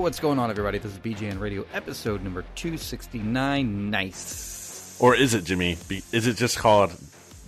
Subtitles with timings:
[0.00, 0.78] What's going on, everybody?
[0.78, 3.90] This is BGN Radio, episode number 269.
[3.90, 4.96] Nice.
[4.98, 5.76] Or is it, Jimmy?
[6.10, 6.96] Is it just called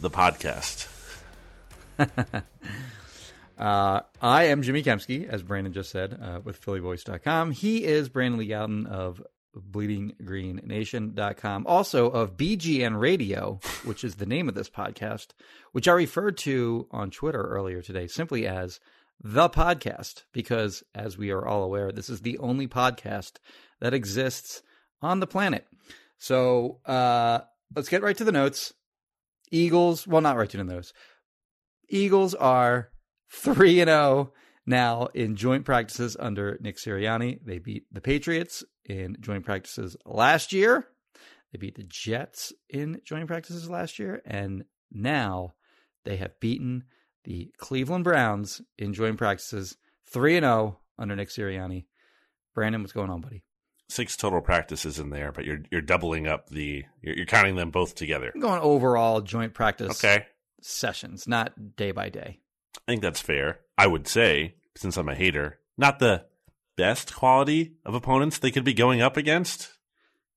[0.03, 0.87] the podcast?
[3.59, 7.53] Uh, I am Jimmy Kempski, as Brandon just said, uh, with PhillyVoice.com.
[7.53, 9.23] He is Brandon Lee Gowton of
[9.57, 15.29] BleedingGreenNation.com, also of BGN Radio, which is the name of this podcast,
[15.71, 18.81] which I referred to on Twitter earlier today simply as
[19.23, 23.33] the podcast, because as we are all aware, this is the only podcast
[23.81, 24.63] that exists
[25.01, 25.67] on the planet.
[26.19, 27.41] So uh,
[27.75, 28.73] let's get right to the notes.
[29.51, 30.93] Eagles, well, not right to the notes.
[31.89, 32.91] Eagles are
[33.33, 34.33] 3 and 0
[34.67, 37.41] now in joint practices under Nick Sirianni.
[37.45, 40.87] They beat the Patriots in joint practices last year.
[41.53, 45.55] They beat the Jets in joint practices last year and now
[46.05, 46.85] they have beaten
[47.25, 49.77] the Cleveland Browns in joint practices
[50.11, 51.87] 3 and 0 under Nick Sirianni.
[52.55, 53.43] Brandon, what's going on, buddy?
[53.89, 57.71] Six total practices in there, but you're you're doubling up the you're, you're counting them
[57.71, 58.33] both together.
[58.35, 60.27] I'm going overall joint practice Okay,
[60.63, 62.41] sessions, not day by day.
[62.77, 63.61] I think that's fair.
[63.77, 66.25] I would say, since I'm a hater, not the
[66.77, 69.71] best quality of opponents they could be going up against.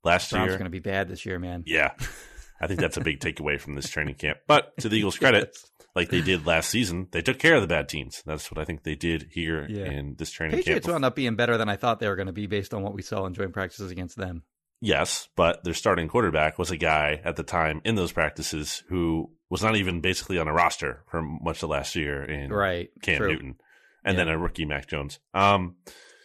[0.04, 1.64] Last Browns year, going to be bad this year, man.
[1.66, 1.94] yeah,
[2.62, 4.38] I think that's a big takeaway from this training camp.
[4.48, 5.58] But to the Eagles' credit,
[5.96, 8.24] like they did last season, they took care of the bad teams.
[8.26, 9.86] That's what I think they did here Yeah.
[9.92, 10.76] in this training Patriots camp.
[10.84, 12.82] Patriots wound up being better than I thought they were going to be based on
[12.82, 14.44] what we saw in joint practices against them.
[14.82, 19.32] Yes, but their starting quarterback was a guy at the time in those practices who
[19.50, 22.90] was not even basically on a roster for much of last year in Right.
[23.02, 23.32] Cam True.
[23.34, 23.56] Newton,
[24.04, 24.26] and Yeah.
[24.26, 25.20] then a rookie Mac Jones.
[25.34, 25.76] Um,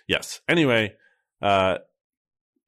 [0.09, 0.41] yes.
[0.49, 0.95] Anyway,
[1.41, 1.79] uh,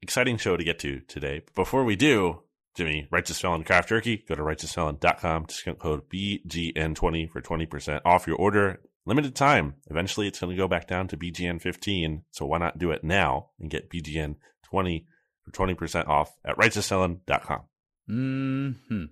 [0.01, 1.41] exciting show to get to today.
[1.55, 2.41] Before we do,
[2.75, 8.37] Jimmy, Righteous Felon Craft Jerky, go to righteousfelon.com, discount code BGN20 for 20% off your
[8.37, 8.81] order.
[9.05, 9.75] Limited time.
[9.87, 12.23] Eventually, it's going to go back down to BGN15.
[12.31, 15.05] So why not do it now and get BGN20
[15.43, 17.61] for 20% off at righteousfelon.com.
[18.07, 19.03] Hmm.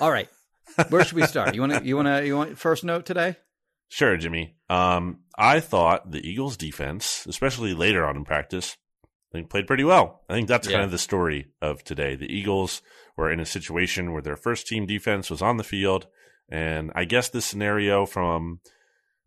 [0.00, 0.28] All right.
[0.88, 1.54] Where should we start?
[1.54, 1.84] You want to?
[1.84, 2.26] You want to?
[2.26, 3.36] You want first note today?
[3.88, 4.56] Sure, Jimmy.
[4.68, 8.76] Um, I thought the Eagles' defense, especially later on in practice,
[9.30, 10.22] I think played pretty well.
[10.28, 12.16] I think that's kind of the story of today.
[12.16, 12.80] The Eagles
[13.16, 16.06] were in a situation where their first team defense was on the field,
[16.48, 18.60] and I guess this scenario, from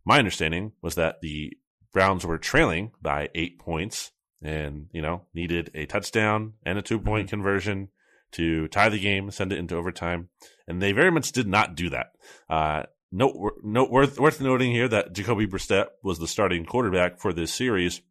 [0.03, 1.53] my understanding, was that the
[1.93, 6.99] Browns were trailing by eight points, and you know needed a touchdown and a two
[6.99, 7.89] point conversion
[8.31, 10.29] to tie the game, send it into overtime,
[10.67, 12.07] and they very much did not do that.
[12.49, 17.33] Uh, note, note worth worth noting here that Jacoby Brissett was the starting quarterback for
[17.33, 18.01] this series.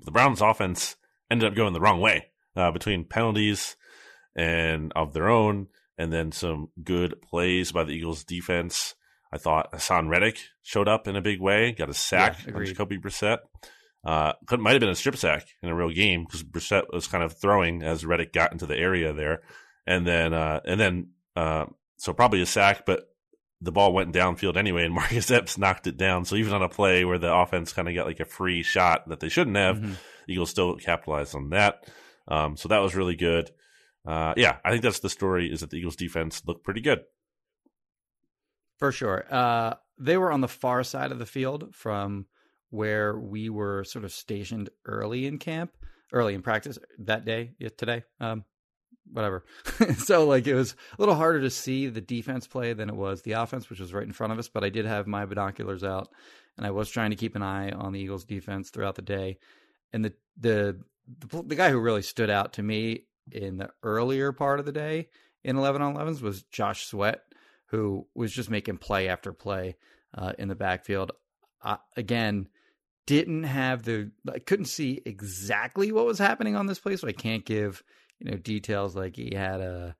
[0.00, 0.96] The Browns' offense
[1.30, 2.26] ended up going the wrong way
[2.56, 3.76] uh, between penalties
[4.36, 5.66] and of their own,
[5.96, 8.94] and then some good plays by the Eagles' defense.
[9.32, 12.64] I thought Haason Reddick showed up in a big way, got a sack Yeah, on.
[12.64, 13.38] Jacoby Brissett.
[14.04, 17.08] Uh, could might have been a strip sack in a real game because Brissett was
[17.08, 19.42] kind of throwing as Reddick got into the area there,
[19.86, 23.00] and then uh, and then uh, so probably a sack, but
[23.60, 26.24] the ball went downfield anyway, and Marcus Epps knocked it down.
[26.24, 29.08] So even on a play where the offense kind of got like a free shot
[29.08, 29.96] that they shouldn't have, Mhm.
[30.28, 31.88] Eagles still capitalized on that.
[32.28, 33.50] Um, so that was really good.
[34.06, 37.00] Uh, yeah, I think that's the story is that the Eagles defense looked pretty good.
[38.78, 39.24] For sure.
[39.30, 42.26] Uh, they were on the far side of the field from
[42.70, 45.72] where we were sort of stationed early in camp,
[46.12, 48.04] early in practice that day, yeah, today.
[48.20, 48.44] Um,
[49.12, 49.44] whatever.
[49.98, 53.22] so like it was a little harder to see the defense play than it was
[53.22, 54.48] the offense, which was right in front of us.
[54.48, 56.08] But I did have my binoculars out,
[56.56, 59.38] and I was trying to keep an eye on the Eagles' defense throughout the day.
[59.92, 60.80] And the the
[61.30, 64.72] the, the guy who really stood out to me in the earlier part of the
[64.72, 65.08] day
[65.44, 67.22] in 11 on 11s was Josh Sweat,
[67.66, 69.76] who was just making play after play
[70.14, 71.12] uh, in the backfield.
[71.62, 72.48] Uh, again,
[73.06, 77.12] didn't have the I couldn't see exactly what was happening on this play, so I
[77.12, 77.82] can't give
[78.20, 79.96] you know details like he had a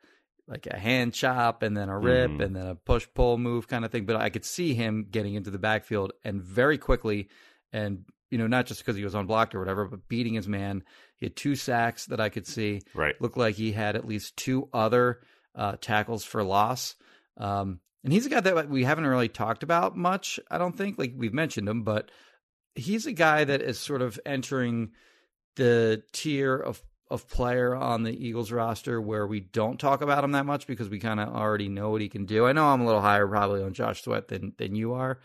[0.47, 2.43] like a hand chop and then a rip Mhm.
[2.44, 4.06] and then a push pull move kind of thing.
[4.06, 7.29] But I could see him getting into the backfield and very quickly,
[7.73, 10.85] and you know not just because he was unblocked or whatever, but beating his man.
[11.17, 12.81] He had two sacks that I could see.
[12.94, 13.20] Right.
[13.20, 15.20] Looked like he had at least two other
[15.55, 16.94] uh, tackles for loss.
[17.37, 20.38] Um, and he's a guy that we haven't really talked about much.
[20.50, 22.11] I don't think like we've mentioned him, but
[22.76, 24.93] he's a guy that is sort of entering
[25.56, 30.32] the tier of of player on the Eagles roster where we don't talk about him
[30.32, 32.46] that much because we kind of already know what he can do.
[32.46, 35.20] I know I'm a little higher probably on Josh Sweat than than you are,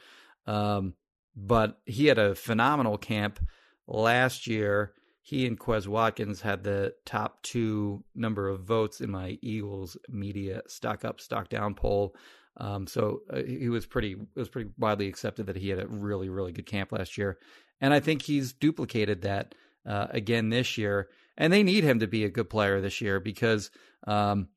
[0.48, 0.94] um,
[1.36, 3.40] but he had a phenomenal camp
[3.88, 4.94] last year.
[5.22, 10.62] He and Quez Watkins had the top two number of votes in my Eagles media
[10.68, 12.16] stock up, stock down poll.
[12.58, 15.88] Um, so uh, he was pretty it was pretty widely accepted that he had a
[15.88, 17.40] really really good camp last year,
[17.82, 21.10] and I think he's duplicated that uh, again this year.
[21.38, 23.72] And they need him to be a good player this year because,
[24.06, 24.50] um,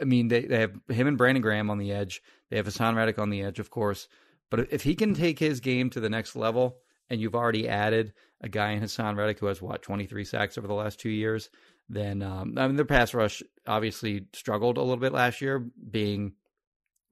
[0.00, 2.22] I mean, they, they have him and Brandon Graham on the edge.
[2.50, 4.08] They have Haason Reddick on the edge, of course.
[4.50, 6.78] But if he can take his game to the next level,
[7.10, 10.66] and you've already added a guy in Haason Reddick who has what 23 sacks over
[10.66, 11.50] the last two years,
[11.88, 16.32] then um, I mean their pass rush obviously struggled a little bit last year, being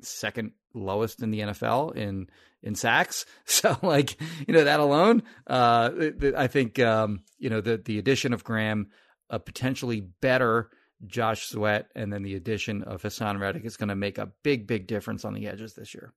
[0.00, 2.28] second lowest in the NFL in
[2.62, 3.26] in sacks.
[3.46, 5.90] So like you know that alone, uh,
[6.36, 8.88] I think um, you know the the addition of Graham,
[9.30, 10.70] a potentially better
[11.06, 14.66] Josh Sweat, and then the addition of Hassan Reddick is going to make a big
[14.66, 16.12] big difference on the edges this year.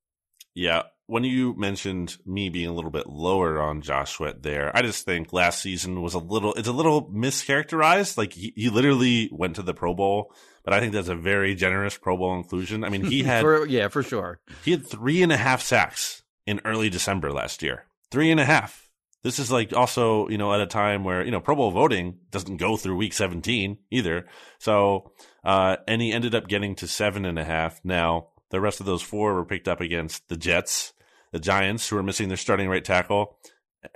[0.57, 0.83] Yeah.
[1.05, 5.05] When you mentioned me being a little bit lower on Josh Sweat there, I just
[5.05, 8.17] think last season was a little, it's a little mischaracterized.
[8.17, 10.33] Like he, he literally went to the Pro Bowl,
[10.65, 12.83] but I think that's a very generous Pro Bowl inclusion.
[12.83, 14.39] I mean, he had, for, yeah, for sure.
[14.65, 17.85] he had three and a half sacks in early December last year.
[18.09, 18.89] Three and a half.
[19.23, 22.17] This is like also, you know, at a time where, you know, Pro Bowl voting
[22.31, 24.25] doesn't go through week 17 either.
[24.57, 25.11] So,
[25.43, 27.79] uh, and he ended up getting to seven and a half.
[27.83, 30.93] Now, the rest of those four were picked up against the Jets,
[31.31, 33.37] the Giants, who are missing their starting right tackle,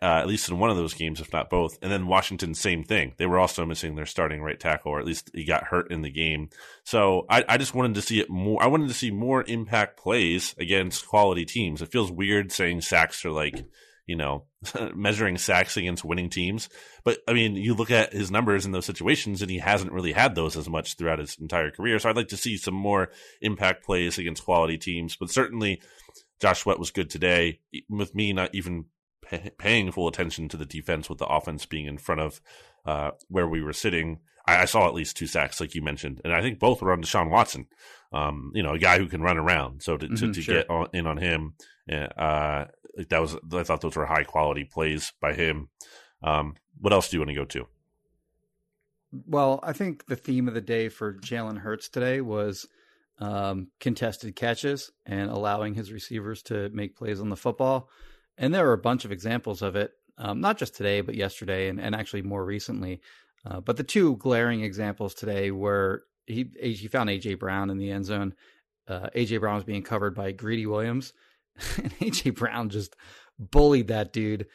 [0.01, 1.77] uh, at least in one of those games, if not both.
[1.81, 3.13] And then Washington, same thing.
[3.18, 6.01] They were also missing their starting right tackle, or at least he got hurt in
[6.01, 6.50] the game.
[6.83, 8.62] So I, I just wanted to see it more.
[8.62, 11.81] I wanted to see more impact plays against quality teams.
[11.81, 13.65] It feels weird saying sacks are like,
[14.11, 14.43] you know,
[14.93, 16.67] measuring sacks against winning teams.
[17.05, 20.11] But I mean, you look at his numbers in those situations, and he hasn't really
[20.11, 21.97] had those as much throughout his entire career.
[21.97, 23.09] So I'd like to see some more
[23.41, 25.15] impact plays against quality teams.
[25.15, 25.81] But certainly,
[26.41, 27.61] Josh Sweat was good today.
[27.89, 28.85] With me not even
[29.23, 32.41] pay- paying full attention to the defense, with the offense being in front of
[32.85, 36.19] uh, where we were sitting, I, I saw at least two sacks, like you mentioned,
[36.25, 37.67] and I think both were on Deshaun Watson.
[38.13, 39.81] Um, you know, a guy who can run around.
[39.83, 40.55] So to, to, Mhm, to sure.
[40.55, 41.53] get on, in on him,
[41.89, 42.65] uh,
[42.95, 45.69] that was I thought those were high quality plays by him.
[46.23, 47.67] Um, what else do you want to go to?
[49.27, 52.67] Well, I think the theme of the day for Jalen Hurts today was
[53.19, 57.89] um, contested catches and allowing his receivers to make plays on the football.
[58.38, 61.67] And there were a bunch of examples of it, um, not just today, but yesterday
[61.67, 63.01] and, and actually more recently.
[63.45, 67.91] Uh, but the two glaring examples today were he he found AJ Brown in the
[67.91, 68.33] end zone.
[68.88, 71.13] Uh, AJ Brown was being covered by Greedy Williams,
[71.77, 72.96] and AJ Brown just
[73.39, 74.48] bullied that dude.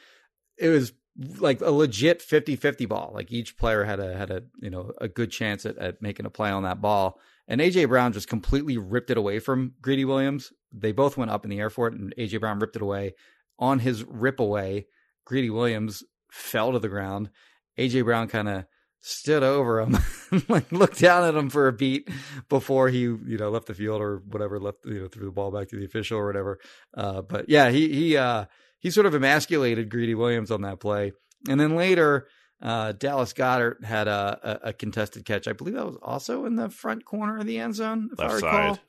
[0.59, 0.93] It was
[1.39, 3.13] like a legit 50-50 ball.
[3.15, 6.27] Like each player had a had a you know a good chance at, at making
[6.27, 7.19] a play on that ball.
[7.49, 10.53] And AJ Brown just completely ripped it away from Greedy Williams.
[10.73, 13.15] They both went up in the air for it, and AJ Brown ripped it away.
[13.59, 14.87] On his rip away,
[15.25, 17.31] Greedy Williams fell to the ground.
[17.79, 18.67] AJ Brown kind of
[19.07, 19.97] stood over him,
[20.49, 22.09] like looked down at him for a beat
[22.49, 25.53] before he, you know, left the field or whatever, left, you know, threw the ball
[25.53, 26.59] back to the official or whatever.
[26.93, 28.47] Uh, but yeah, he, he, uh,
[28.81, 31.13] he sort of emasculated Greedy Williams on that play.
[31.49, 32.27] And then later,
[32.61, 35.47] uh, Dallas Goedert had a, a, a contested catch.
[35.47, 38.33] I believe that was also in the front corner of the end zone, if Left
[38.33, 38.75] I recall.
[38.75, 38.81] side.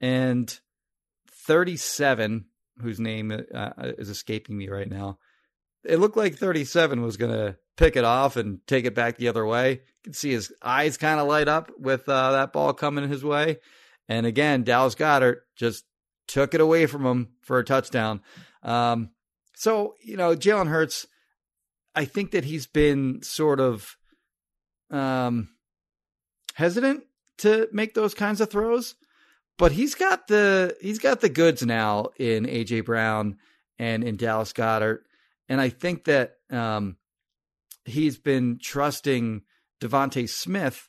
[0.00, 0.60] And
[1.46, 2.46] 37,
[2.80, 5.18] whose name uh, is escaping me right now,
[5.84, 9.28] it looked like 37 was going to pick it off and take it back the
[9.28, 9.72] other way.
[9.72, 13.24] You can see his eyes kind of light up with uh, that ball coming his
[13.24, 13.58] way.
[14.08, 15.84] And again, Dallas Goedert just
[16.28, 18.20] took it away from him for a touchdown.
[18.62, 19.10] Um,
[19.54, 21.06] so, you know, Jalen Hurts,
[21.94, 23.96] I think that he's been sort of
[24.90, 25.50] um,
[26.54, 27.04] hesitant
[27.38, 28.94] to make those kinds of throws.
[29.56, 33.36] But he's got the he's got the goods now in AJ Brown
[33.78, 35.00] and in Dallas Goedert.
[35.48, 36.96] and I think that um,
[37.84, 39.42] he's been trusting
[39.80, 40.88] DeVonta Smith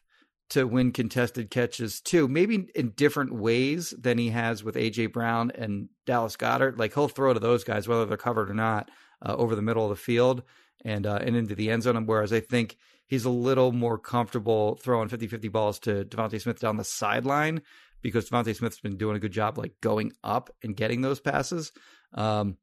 [0.50, 5.52] to win contested catches too, maybe in different ways than he has with AJ Brown
[5.52, 6.78] and Dallas Goedert.
[6.78, 8.92] Like he'll throw to those guys whether they're covered or not
[9.26, 10.44] uh, over the middle of the field
[10.84, 12.06] and uh, and into the end zone.
[12.06, 16.78] Whereas I think he's a little more comfortable throwing 50-50 balls to DeVonta Smith down
[16.78, 17.62] the sideline
[18.02, 21.72] because DeVonta Smith's been doing a good job like going up and getting those passes.
[22.14, 22.58] Um,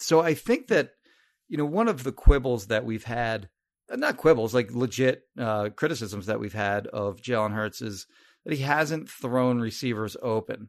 [0.00, 0.92] so I think that
[1.48, 3.50] you know one of the quibbles that we've had
[3.90, 8.06] not quibbles, like legit uh, criticisms that we've had of Jalen Hurts is
[8.44, 10.68] that he hasn't thrown receivers open.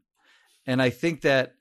[0.66, 1.54] And I think that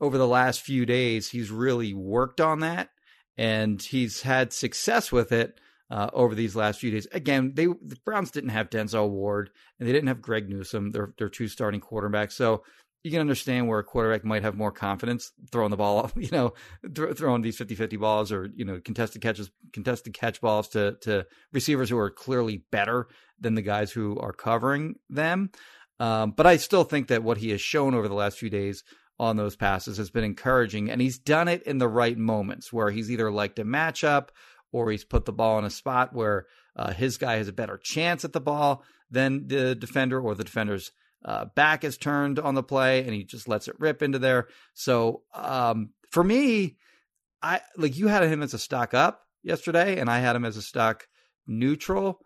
[0.00, 2.90] over the last few days, he's really worked on that
[3.36, 5.58] and he's had success with it
[5.90, 7.06] uh, over these last few days.
[7.12, 11.12] Again, they the Browns didn't have Denzel Ward and they didn't have Greg Newsome, their,
[11.18, 12.32] their two starting quarterbacks.
[12.32, 12.62] So
[13.02, 16.54] you can understand where a quarterback might have more confidence throwing the ball, you know,
[16.94, 21.26] th- throwing these 50-50 balls or, you know, contested catches, contested catch balls to, to
[21.52, 23.08] receivers who are clearly better
[23.40, 25.50] than the guys who are covering them.
[25.98, 28.82] Um, but I still think that what he has shown over the last few days
[29.18, 30.90] on those passes has been encouraging.
[30.90, 34.28] And he's done it in the right moments where he's either liked a matchup
[34.72, 37.78] or he's put the ball in a spot where uh, his guy has a better
[37.82, 40.90] chance at the ball than the defender or the defender's
[41.24, 44.48] uh, back is turned on the play and he just lets it rip into there.
[44.74, 46.76] So um, for me,
[47.42, 50.56] I like you had him as a stock up yesterday, and I had him as
[50.56, 51.08] a stock
[51.46, 52.20] neutral.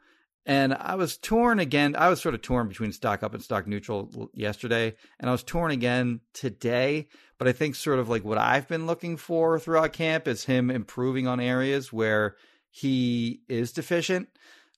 [0.45, 1.97] And I was torn again.
[1.97, 5.43] I was sort of torn between stock up and stock neutral yesterday, and I was
[5.43, 7.09] torn again today.
[7.39, 10.71] But I think sort of like what I've been looking for throughout camp is him
[10.71, 12.37] improving on areas where
[12.71, 14.29] he is deficient.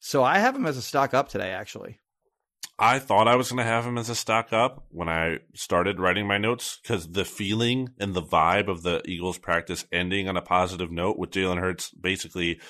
[0.00, 1.98] So I have him as a stock up today, actually.
[2.78, 5.98] I thought I was going to have him as a stock up when I started
[5.98, 10.36] writing my notes because the feeling and the vibe of the Eagles practice ending on
[10.36, 12.60] a positive note with Jalen Hurts basically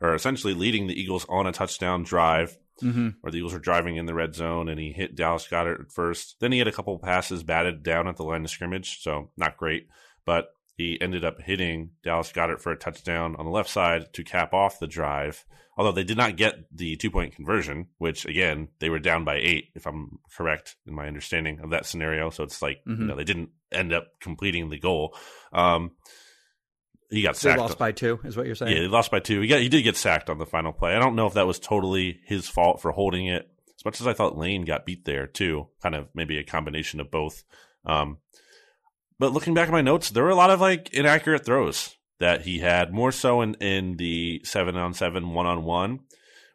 [0.00, 3.10] or essentially leading the Eagles on a touchdown drive mm-hmm.
[3.20, 6.36] where the Eagles were driving in the red zone and he hit Dallas at first.
[6.40, 9.56] Then he had a couple passes batted down at the line of scrimmage, so not
[9.56, 9.88] great.
[10.24, 14.22] But he ended up hitting Dallas Goedert for a touchdown on the left side to
[14.22, 15.44] cap off the drive.
[15.76, 19.36] Although they did not get the two point conversion, which again they were down by
[19.36, 22.30] eight, if I'm correct in my understanding of that scenario.
[22.30, 23.02] So it's like mm-hmm.
[23.02, 25.16] you know they didn't end up completing the goal.
[25.52, 25.92] Um,
[27.10, 27.56] he got sacked.
[27.56, 28.76] They lost by two, is what you're saying?
[28.76, 29.40] Yeah, he lost by two.
[29.40, 30.94] He got he did get sacked on the final play.
[30.94, 33.50] I don't know if that was totally his fault for holding it.
[33.76, 37.00] As much as I thought Lane got beat there too, kind of maybe a combination
[37.00, 37.42] of both.
[37.84, 38.18] Um,
[39.18, 42.42] but looking back at my notes, there were a lot of like inaccurate throws that
[42.42, 46.00] he had, more so in, in the seven on seven, one on one,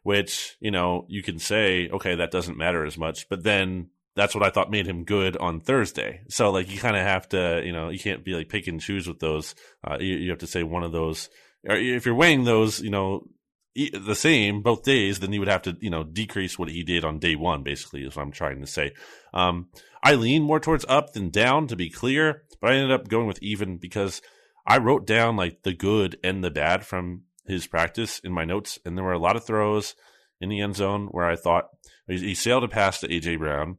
[0.02, 3.28] which, you know, you can say, okay, that doesn't matter as much.
[3.28, 6.20] But then that's what I thought made him good on Thursday.
[6.28, 8.80] So like you kind of have to, you know, you can't be like pick and
[8.80, 9.54] choose with those.
[9.82, 11.28] Uh, you, you have to say one of those.
[11.68, 13.26] Or if you're weighing those, you know,
[13.74, 17.04] the same both days, then you would have to, you know, decrease what he did
[17.04, 17.62] on day one.
[17.62, 18.92] Basically, is what I'm trying to say.
[19.32, 19.68] Um,
[20.00, 23.26] I lean more towards up than down, to be clear, but I ended up going
[23.26, 24.22] with even because
[24.66, 28.78] I wrote down like the good and the bad from his practice in my notes,
[28.86, 29.94] and there were a lot of throws
[30.40, 31.68] in the end zone where I thought
[32.08, 33.76] he sailed a pass to AJ Brown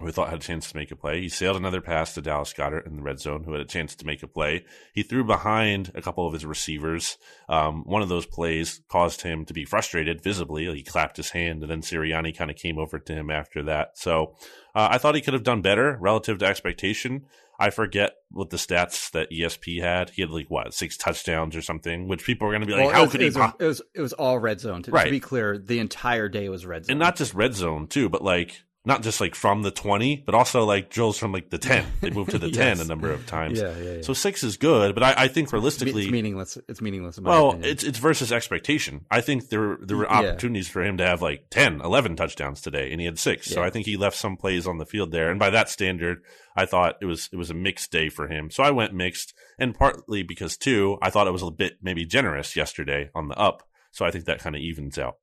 [0.00, 1.20] who I thought had a chance to make a play.
[1.20, 3.94] He sailed another pass to Dallas Goedert in the red zone, who had a chance
[3.94, 4.64] to make a play.
[4.92, 7.16] He threw behind a couple of his receivers.
[7.48, 10.64] Um, one of those plays caused him to be frustrated visibly.
[10.74, 13.96] He clapped his hand, and then Sirianni kind of came over to him after that.
[13.96, 14.34] So
[14.74, 17.26] uh, I thought he could have done better relative to expectation.
[17.58, 20.10] I forget what the stats that ESP had.
[20.10, 22.86] He had like what six touchdowns or something, which people are going to be like,
[22.86, 24.82] well, "How was, could he?" It was, it was, it was all red zone.
[24.84, 25.04] To, right.
[25.04, 28.08] to be clear, the entire day was red zone, and not just red zone too,
[28.08, 31.56] but like not just like from the 20, but also like drills from like the
[31.56, 31.86] 10.
[32.02, 32.78] They moved to the yes.
[32.78, 33.58] 10 a number of times.
[33.58, 34.02] Yeah, yeah, yeah.
[34.02, 36.58] So six is good, but I, I think realistically, it's meaningless.
[36.68, 37.18] It's meaningless.
[37.18, 37.70] well, opinion.
[37.70, 39.06] it's, it's versus expectation.
[39.10, 40.72] I think there, there were opportunities yeah.
[40.72, 43.48] for him to have like 10, 11 touchdowns today and he had six.
[43.48, 43.54] Yeah.
[43.54, 45.30] So I think he left some plays on the field there.
[45.30, 46.22] And by that standard,
[46.54, 48.50] I thought it was, it was a mixed day for him.
[48.50, 52.04] So I went mixed and partly because too, I thought it was a bit maybe
[52.04, 53.62] generous yesterday on the up.
[53.92, 55.16] So I think that kind of evens out.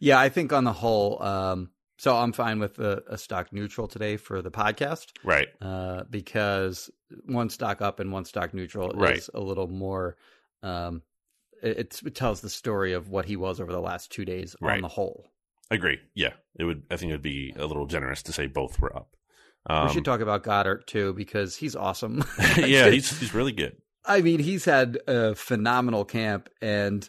[0.00, 1.70] Yeah, I think on the whole, um,
[2.00, 5.48] so I'm fine with a, a, stock neutral today for the podcast, right?
[5.60, 6.90] Uh, because
[7.26, 9.18] one stock up and one stock neutral right.
[9.18, 10.16] is a little more.
[10.62, 11.02] Um,
[11.62, 14.76] it, it, tells the story of what he was over the last two days right.
[14.76, 15.26] on the whole.
[15.70, 15.98] I agree.
[16.14, 16.84] Yeah, it would.
[16.90, 19.14] I think it would be a little generous to say both were up.
[19.66, 22.24] Um, we should talk about Goedert too because he's awesome.
[22.56, 23.76] yeah, he's he's really good.
[24.06, 27.06] I mean, he's had a phenomenal camp, and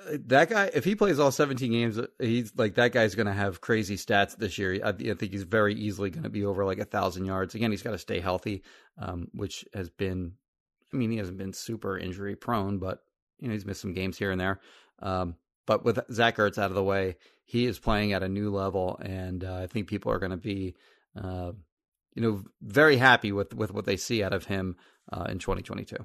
[0.00, 3.60] that guy, if he plays all 17 games, he's like that guy's going to have
[3.60, 4.80] crazy stats this year.
[4.84, 7.54] I, I think he's very easily going to be over like a thousand yards.
[7.54, 8.62] Again, he's got to stay healthy,
[8.98, 10.34] um, which has been,
[10.92, 13.02] I mean, he hasn't been super injury prone, but
[13.40, 14.60] you know he's missed some games here and there.
[15.00, 15.36] Um,
[15.66, 18.98] but with Zach Ertz out of the way, he is playing at a new level,
[19.02, 20.76] and uh, I think people are going to be,
[21.20, 21.52] uh,
[22.14, 24.76] you know, very happy with with what they see out of him
[25.12, 25.96] uh, in 2022.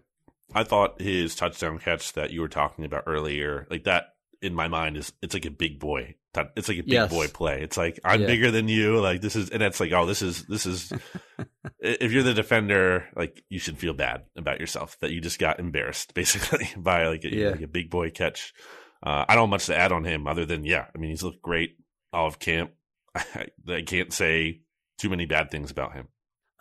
[0.53, 4.67] I thought his touchdown catch that you were talking about earlier, like that in my
[4.67, 6.15] mind is it's like a big boy.
[6.55, 7.12] It's like a big yes.
[7.12, 7.62] boy play.
[7.62, 8.27] It's like I'm yeah.
[8.27, 9.00] bigger than you.
[9.00, 10.91] Like this is, and it's like, oh, this is this is.
[11.79, 15.59] if you're the defender, like you should feel bad about yourself that you just got
[15.59, 17.50] embarrassed basically by like a, yeah.
[17.50, 18.53] like a big boy catch.
[19.01, 21.23] Uh, I don't have much to add on him other than yeah, I mean he's
[21.23, 21.77] looked great
[22.12, 22.71] all of camp.
[23.15, 24.62] I, I can't say
[24.97, 26.07] too many bad things about him.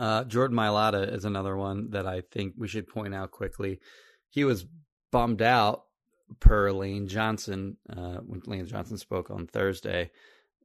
[0.02, 3.78] Uh, Jordan Mailata is another one that I think we should point out quickly.
[4.30, 4.66] He was
[5.12, 5.84] bummed out
[6.40, 10.10] per Lane Johnson uh, when Lane Johnson spoke on Thursday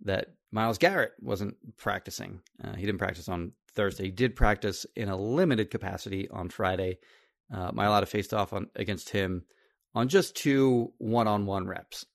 [0.06, 2.42] that Myles Garrett wasn't practicing.
[2.64, 4.06] Uh, he didn't practice on Thursday.
[4.06, 6.98] He did practice in a limited capacity on Friday.
[7.54, 9.44] Uh, Mailata faced off on against him
[9.94, 12.08] on just two one-on-one reps,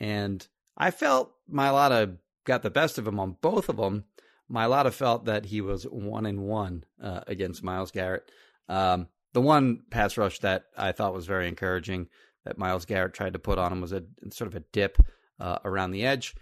[0.00, 0.44] and
[0.76, 4.04] I felt Mailata got the best of him on both of them.
[4.50, 8.30] Mailata felt that he was one in one uh, against Myles Garrett.
[8.68, 12.08] Um, the one pass rush that I thought was very encouraging
[12.44, 14.98] that Myles Garrett tried to put on him was a sort of a dip
[15.40, 16.34] uh, around the edge.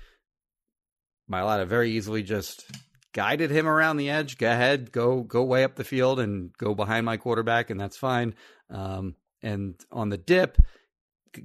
[1.30, 2.66] Mailata very easily just
[3.12, 4.36] guided him around the edge.
[4.36, 7.96] Go ahead, go go way up the field and go behind my quarterback, and that's
[7.96, 8.34] fine.
[8.68, 10.58] Um, and on the dip,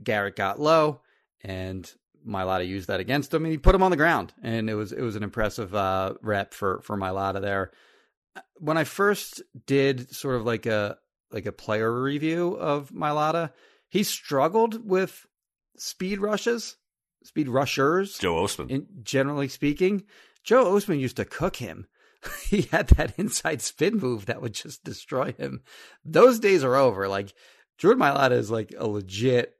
[0.04, 1.01] Garrett got low,
[1.42, 1.89] and
[2.28, 4.92] Mailata used that against him, and he put him on the ground, and it was
[4.92, 7.72] it was an impressive uh, rep for for Mailata there.
[8.56, 10.98] When I first did sort of like a
[11.32, 13.52] like a player review of Mailata,
[13.90, 15.26] he struggled with
[15.78, 16.78] speed rushes,
[17.24, 18.18] speed rushers.
[18.18, 20.04] Joe Ostman, in, generally speaking,
[20.44, 21.88] Joe Ostman used to cook him.
[22.50, 25.62] he had that inside spin move that would just destroy him.
[26.04, 27.08] Those days are over.
[27.08, 27.34] Like
[27.78, 29.56] Jordan Mailata is like a legit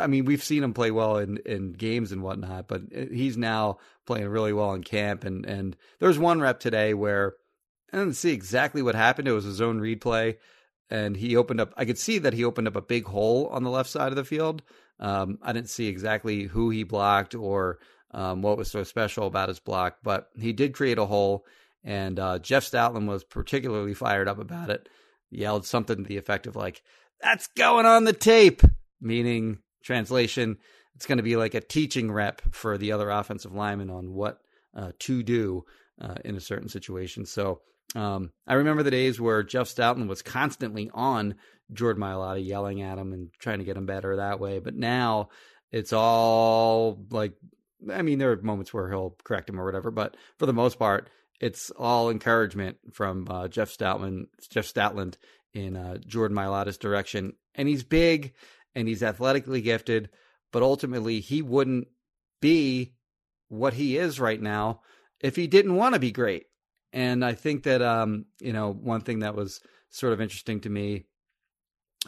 [0.00, 3.78] I mean, we've seen him play well in, in games and whatnot, but he's now
[4.06, 5.24] playing really well in camp.
[5.24, 7.34] And, and there was one rep today where
[7.92, 9.28] I didn't see exactly what happened.
[9.28, 10.38] It was a zone read play,
[10.90, 11.72] and he opened up.
[11.76, 14.16] I could see that he opened up a big hole on the left side of
[14.16, 14.62] the field.
[14.98, 17.78] Um, I didn't see exactly who he blocked or
[18.10, 21.46] um, what was so special about his block, but he did create a hole.
[21.84, 24.88] And uh, Jeff Stoutland was particularly fired up about it.
[25.30, 26.82] Yelled something to the effect of like,
[27.20, 28.62] "That's going on the tape,"
[29.00, 30.58] meaning translation,
[30.94, 34.40] it's going to be like a teaching rep for the other offensive lineman on what
[34.76, 35.64] uh, to do
[36.00, 37.26] uh, in a certain situation.
[37.26, 37.60] So
[37.94, 41.36] um, I remember the days where Jeff Stoutland was constantly on
[41.72, 44.58] Jordan Mailata, yelling at him and trying to get him better that way.
[44.58, 45.28] But now
[45.70, 47.34] it's all like,
[47.90, 50.78] I mean, there are moments where he'll correct him or whatever, but for the most
[50.78, 51.08] part,
[51.40, 55.16] it's all encouragement from uh, Jeff Stoutland, Jeff Stoutland
[55.52, 57.34] in uh, Jordan Mailata's direction.
[57.54, 58.34] And he's big
[58.74, 60.10] and he's athletically gifted,
[60.52, 61.88] but ultimately he wouldn't
[62.40, 62.94] be
[63.48, 64.80] what he is right now
[65.20, 66.46] if he didn't want to be great.
[66.92, 69.60] And I think that um, you know, one thing that was
[69.90, 71.06] sort of interesting to me,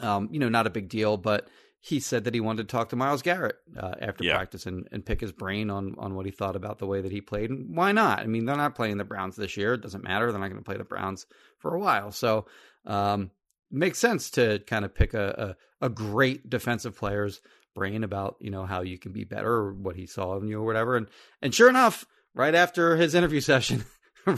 [0.01, 1.49] um, you know, not a big deal, but
[1.79, 4.35] he said that he wanted to talk to Myles Garrett uh, after yeah.
[4.35, 7.11] practice and, and pick his brain on on what he thought about the way that
[7.11, 7.49] he played.
[7.49, 8.19] And why not?
[8.19, 9.73] I mean, they're not playing the Browns this year.
[9.73, 10.31] It doesn't matter.
[10.31, 11.25] They're not going to play the Browns
[11.59, 12.11] for a while.
[12.11, 12.45] So
[12.85, 13.31] um,
[13.71, 17.41] makes sense to kind of pick a, a, a great defensive player's
[17.75, 20.59] brain about you know how you can be better or what he saw in you
[20.59, 20.97] or whatever.
[20.97, 21.07] And
[21.41, 23.85] and sure enough, right after his interview session,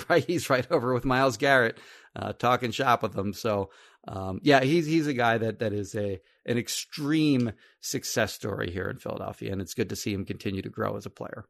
[0.10, 1.78] right, he's right over with Myles Garrett,
[2.16, 3.34] uh, talking shop with him.
[3.34, 3.70] So
[4.08, 8.90] um, yeah, he's he's a guy that that is a an extreme success story here
[8.90, 11.46] in Philadelphia, and it's good to see him continue to grow as a player.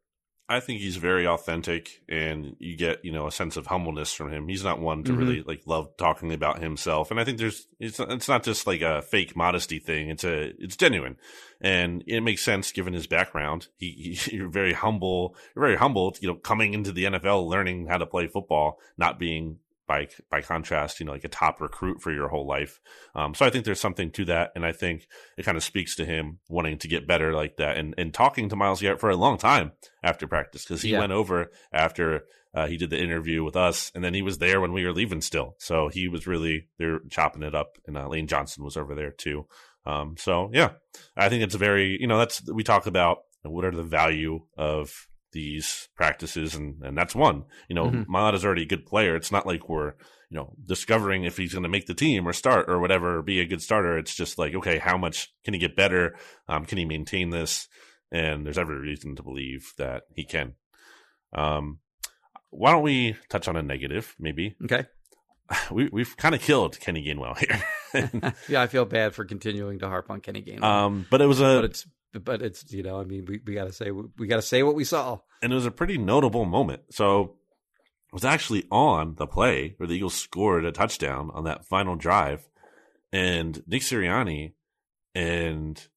[0.52, 4.32] I think he's very authentic, and you get you know a sense of humbleness from
[4.32, 4.48] him.
[4.48, 5.20] He's not one to mm-hmm.
[5.20, 8.82] really like love talking about himself, and I think there's it's it's not just like
[8.82, 10.10] a fake modesty thing.
[10.10, 11.18] It's a it's genuine,
[11.62, 13.68] and it makes sense given his background.
[13.78, 16.16] He, he you're very humble, you're very humble.
[16.20, 20.42] You know, coming into the NFL, learning how to play football, not being by by
[20.42, 22.80] contrast, you know, like a top recruit for your whole life.
[23.16, 25.96] Um, so I think there's something to that, and I think it kind of speaks
[25.96, 29.10] to him wanting to get better like that, and and talking to Myles Garrett for
[29.10, 29.72] a long time
[30.04, 31.00] after practice because he yeah.
[31.00, 34.62] went over after uh, he did the interview with us, and then he was there
[34.62, 35.56] when we were leaving still.
[35.58, 39.12] So he was really they're chopping it up, and uh, Lane Johnson was over there
[39.12, 39.48] too.
[39.88, 40.74] Um, so yeah,
[41.18, 44.42] I think it's a very you know that's we talk about what are the value
[44.56, 47.46] of these practices, and and that's one.
[47.68, 48.36] You know, mm-hmm.
[48.36, 49.16] is already a good player.
[49.16, 49.94] It's not like we're
[50.30, 53.40] you know discovering if he's going to make the team or start or whatever, be
[53.40, 53.98] a good starter.
[53.98, 56.16] It's just like okay, how much can he get better?
[56.48, 57.68] Um, can he maintain this?
[58.12, 60.54] and there's every reason to believe that he can.
[61.34, 61.80] Um,
[62.50, 64.56] why don't we touch on a negative, maybe?
[64.64, 64.86] Okay.
[65.72, 68.34] We, we've kind of killed Kenny Gainwell here.
[68.48, 70.64] yeah, I feel bad for continuing to harp on Kenny Gainwell.
[70.64, 71.88] um, but it was a but it's
[72.24, 74.64] but it's you know I mean we, we got to say we got to say
[74.64, 75.20] what we saw.
[75.42, 76.84] and it was a pretty notable moment.
[76.92, 77.36] So
[78.08, 81.96] it was actually on the play where the Eagles scored a touchdown on that final
[81.96, 82.48] drive,
[83.12, 84.54] and Nick Sirianni
[85.14, 85.88] and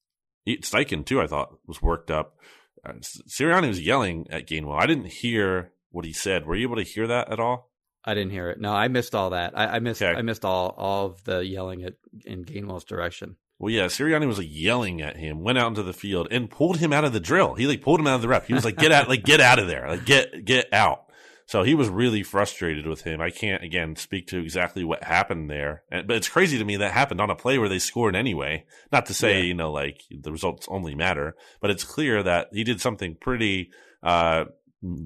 [0.47, 1.21] Steichen too.
[1.21, 2.37] I thought was worked up.
[2.85, 4.81] Uh, Sirianni was yelling at Gainwell.
[4.81, 6.47] I didn't hear what he said.
[6.47, 7.71] Were you able to hear that at all?
[8.05, 8.61] I didn't hear it.
[8.61, 9.57] No, I missed all that.
[9.57, 10.19] I, I missed Okay.
[10.19, 11.95] I missed all all of the yelling at
[12.25, 13.37] in Gainwell's direction.
[13.63, 16.79] Well, yeah, Sirianni was like yelling at him, went out into the field and pulled
[16.79, 17.55] him out of the drill.
[17.55, 18.47] He like pulled him out of the rep.
[18.47, 19.09] He was like, "Get out!
[19.09, 19.87] Like get out of there!
[19.89, 21.05] Like get get out!"
[21.47, 23.21] So he was really frustrated with him.
[23.21, 26.77] I can't again speak to exactly what happened there, and, but it's crazy to me
[26.79, 28.65] that happened on a play where they scored anyway.
[28.91, 29.45] Not to say Yeah.
[29.45, 33.71] you know like the results only matter, but it's clear that he did something pretty
[34.03, 34.47] uh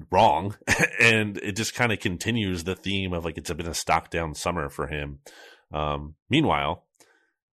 [0.09, 0.55] wrong,
[0.99, 4.33] and it just kind of continues the theme of like it's been a stock down
[4.33, 5.19] summer for him.
[5.71, 6.85] Um, meanwhile,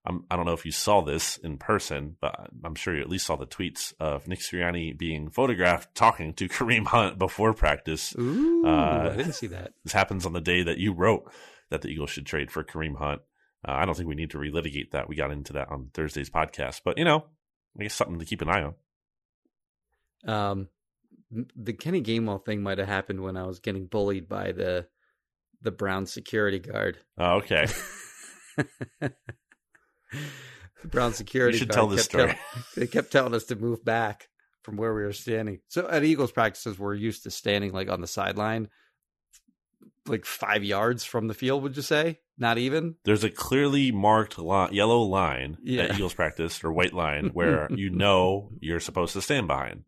[0.07, 3.09] I'm, I don't know if you saw this in person, but I'm sure you at
[3.09, 8.15] least saw the tweets of Nick Sirianni being photographed talking to Kareem Hunt before practice.
[8.19, 9.73] Ooh, Uh, I didn't see that.
[9.83, 11.33] This happens on the day that you wrote
[11.71, 13.23] that the Eagles should trade for Kareem Hunt.
[13.67, 15.09] Uh, I don't think we need to relitigate that.
[15.09, 17.25] We got into that on Thursday's podcast, but you know,
[17.79, 18.75] I guess something to keep an eye on.
[20.27, 20.69] Um,
[21.57, 24.87] the Kenny Gainwell thing might have happened when I was getting bullied by the
[25.63, 26.99] the Brown security guard.
[27.17, 27.67] Oh, okay.
[30.83, 32.65] the Brown security You should tell this kept tell- story.
[32.77, 34.29] they kept telling us to move back
[34.63, 35.61] from where we were standing.
[35.69, 38.69] So at Eagles practices, we're used to standing like on the sideline,
[40.07, 41.63] like five yards from the field.
[41.63, 42.21] Would you say?
[42.37, 42.97] Not even.
[43.05, 45.85] There's a clearly marked li- yellow line Yeah.
[45.85, 49.85] at Eagles practice or white line where you know you're supposed to stand behind.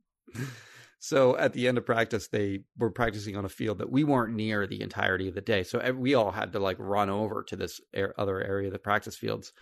[0.99, 4.35] So at the end of practice, they were practicing on a field that we weren't
[4.35, 5.63] near the entirety of the day.
[5.63, 8.79] So we all had to like run over to this air, other area of the
[8.79, 9.53] practice fields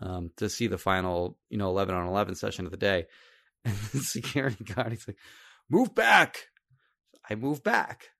[0.00, 3.06] um, to see the final, you know, 11 on 11 session of the day.
[3.64, 5.18] And the security guard, he's like,
[5.68, 6.46] move back.
[7.28, 8.10] I move back.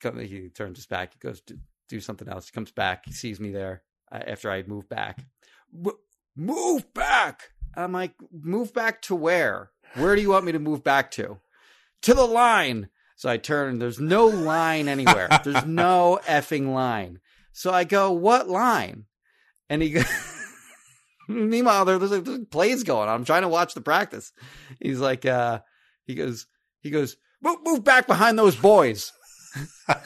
[0.00, 1.12] Come, he turns his back.
[1.12, 2.46] He goes to do something else.
[2.46, 3.04] He comes back.
[3.06, 5.24] He sees me there uh, after I move back.
[5.76, 5.98] "W-
[6.36, 7.50] Move back.
[7.74, 9.72] I'm like, move back to where?
[9.94, 11.38] Where do you want me to move back to?
[12.02, 12.88] To the line.
[13.16, 13.78] So I turn.
[13.80, 15.28] There's no line anywhere.
[15.44, 17.18] There's no effing line.
[17.52, 19.04] So I go, what line?
[19.70, 20.04] And he goes,
[21.28, 23.14] meanwhile, there- there's, there's plays going on.
[23.14, 24.32] I'm trying to watch the practice.
[24.80, 25.60] He's like, uh,
[26.04, 26.46] he goes,
[26.80, 29.12] he goes, move, move back behind those boys.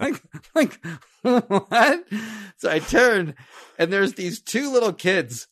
[0.00, 0.20] like,
[0.54, 0.84] like
[1.22, 2.04] what?
[2.58, 3.34] So I turn,
[3.78, 5.46] and there's these two little kids,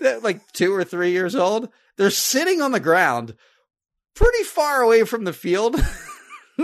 [0.00, 1.68] that like two or three years old.
[1.96, 3.34] They're sitting on the ground,
[4.14, 5.76] pretty far away from the field.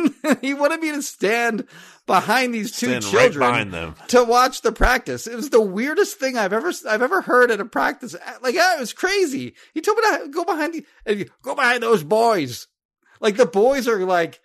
[0.41, 1.67] he wanted me to stand
[2.07, 3.95] behind these two Stand right children behind them.
[4.09, 5.27] to watch the practice.
[5.27, 8.15] It was the weirdest thing I've ever I've ever heard at a practice.
[8.43, 9.55] Like, yeah, it was crazy.
[9.75, 10.75] He told me to go behind
[11.07, 12.69] the go behind those boys.
[13.21, 14.41] Like the boys are like,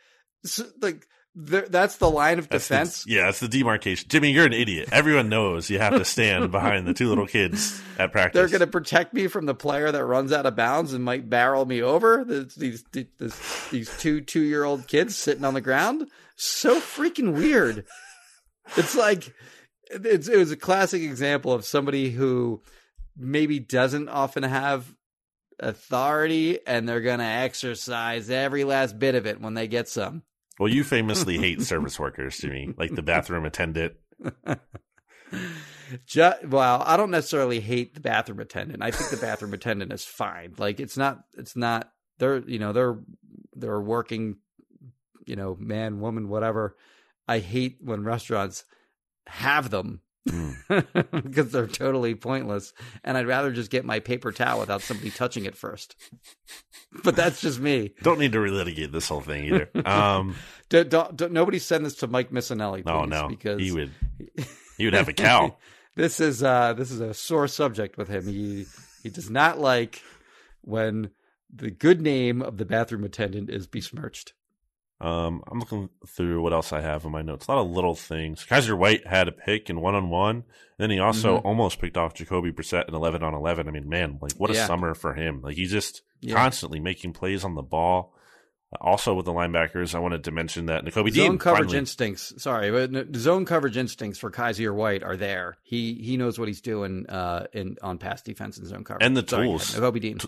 [0.82, 3.04] like that's the line of That's defense.
[3.04, 4.10] The, yeah, that's the demarcation.
[4.10, 4.90] Jimmy, you're an idiot.
[4.92, 8.38] Everyone knows you have to stand behind the two little kids at practice.
[8.38, 11.30] They're going to protect me from the player that runs out of bounds and might
[11.30, 12.26] barrel me over.
[12.26, 16.10] These these these two two year old kids sitting on the ground.
[16.36, 17.86] So freaking weird.
[18.76, 19.34] It's like
[19.90, 22.62] it's, it was a classic example of somebody who
[23.16, 24.94] maybe doesn't often have
[25.60, 30.24] authority, and they're going to exercise every last bit of it when they get some.
[30.62, 33.94] Well, you famously hate service workers, Jimmy, like the bathroom attendant.
[36.06, 38.84] Ju- well, I don't necessarily hate the bathroom attendant.
[38.84, 40.54] I think the bathroom attendant is fine.
[40.60, 43.00] Like it's not it's not they're you know they're
[43.56, 44.36] they're working
[45.26, 46.78] you know man woman whatever.
[47.28, 48.64] I hate when restaurants
[49.26, 51.24] have them Mm.
[51.24, 55.46] because they're totally pointless and I'd rather just get my paper towel without somebody touching
[55.46, 55.96] it first.
[57.04, 57.94] But that's just me.
[58.04, 59.70] Don't need to relitigate this whole thing either.
[59.86, 60.36] Um,
[60.70, 63.92] Don't, don't, don't- nobody send this to Mike Missanelli, please, oh no, because he would
[64.78, 65.58] he would have a cow.
[65.98, 68.26] this is uh this is a sore subject with him.
[68.26, 68.66] He
[69.04, 70.02] he does not like
[70.62, 71.12] when
[71.54, 74.32] the good name of the bathroom attendant is besmirched.
[75.02, 77.48] Um, I'm looking through what else I have in my notes.
[77.48, 78.46] A lot of little things.
[78.48, 80.44] Kyzir White had a pick in one on one.
[80.78, 81.46] Then he also Mhm.
[81.46, 83.68] almost picked off Jacoby Brissett in 11 on 11.
[83.68, 84.68] I mean, man, like what a Yeah.
[84.68, 85.42] summer for him.
[85.42, 86.36] Like he's just Yeah.
[86.36, 88.14] constantly making plays on the ball.
[88.80, 92.34] Also with the linebackers, I wanted to mention that N'Kobe Zone Dean coverage finally, instincts.
[92.42, 95.58] Sorry, but zone coverage instincts for Kyzir White are there.
[95.62, 99.06] He he knows what he's doing uh in on pass defense and zone coverage.
[99.06, 99.76] And the Sorry, tools.
[99.76, 100.20] Kobe Dean.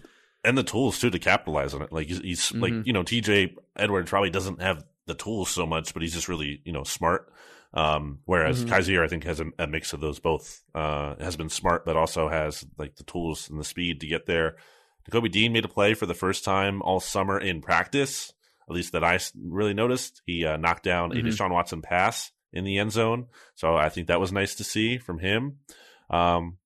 [0.43, 1.91] And the tools too to capitalize on it.
[1.91, 2.61] Like he's, he's mm-hmm.
[2.61, 6.29] like you know TJ Edwards probably doesn't have the tools so much, but he's just
[6.29, 7.31] really you know smart.
[7.73, 8.73] Um, whereas mm-hmm.
[8.73, 10.61] Kyzir, I think, has a, a, mix of those both.
[10.75, 14.27] Uh, has been smart, but also has like the tools and the speed to get
[14.27, 14.57] there.
[15.09, 18.31] Nakobe Dean made a play for the first time all summer in practice,
[18.69, 20.21] at least that I really noticed.
[20.25, 21.25] He uh, knocked down mm-hmm.
[21.25, 23.25] a Deshaun Watson pass in the end zone,
[23.55, 25.57] so I think that was nice to see from him.
[26.11, 26.57] Um,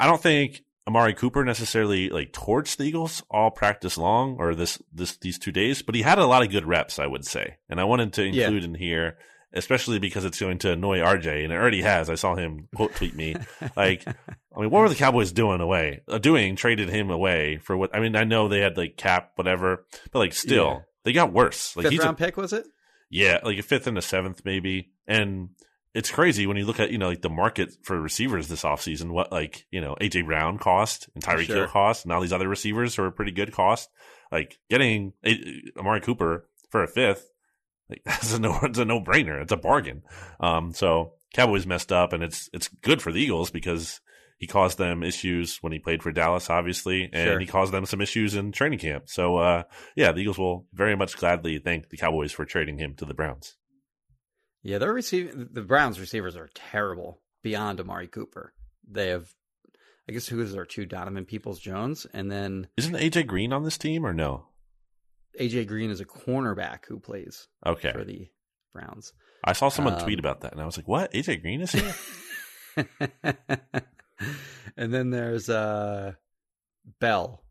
[0.00, 4.80] I don't think Amari Cooper necessarily like torched the Eagles all practice long or this
[4.92, 7.56] this these two days, but he had a lot of good reps, I would say,
[7.68, 8.68] and I wanted to include yeah.
[8.68, 9.16] in here,
[9.54, 12.10] especially because it's going to annoy RJ, and it already has.
[12.10, 13.34] I saw him quote tweet me
[13.76, 16.02] like, I mean, what were the Cowboys doing away?
[16.06, 17.96] Uh, doing traded him away for what?
[17.96, 20.80] I mean, I know they had like cap whatever, but like still yeah.
[21.04, 21.74] they got worse.
[21.76, 22.66] Like fifth round a, pick was it?
[23.08, 25.48] Yeah, like a fifth and a seventh maybe, and
[25.94, 29.10] it's crazy when you look at you know like the market for receivers this offseason
[29.10, 31.56] what like you know aj brown cost and Tyreek sure.
[31.56, 33.88] Hill cost and all these other receivers are pretty good cost
[34.30, 35.12] like getting
[35.78, 37.30] amari cooper for a fifth
[37.88, 40.02] like that's a no it's a no brainer it's a bargain
[40.40, 44.00] um so cowboys messed up and it's it's good for the eagles because
[44.38, 47.38] he caused them issues when he played for Dallas, obviously, and sure.
[47.38, 49.04] he caused them some issues in training camp.
[49.06, 49.62] So, uh,
[49.94, 53.14] yeah, the Eagles will very much gladly thank the Cowboys for trading him to the
[53.14, 53.56] Browns.
[54.64, 58.54] Yeah, they're receiving the Browns receivers are terrible beyond Amari Cooper.
[58.90, 59.28] They have,
[60.08, 63.62] I guess, who is their two Donovan Peoples Jones, and then isn't AJ Green on
[63.62, 64.46] this team or no?
[65.38, 68.30] AJ Green is a cornerback who plays okay for the
[68.72, 69.12] Browns.
[69.44, 71.12] I saw someone um, tweet about that, and I was like, "What?
[71.12, 71.94] AJ Green is here?"
[74.76, 76.12] and then there's uh
[77.00, 77.42] Bell,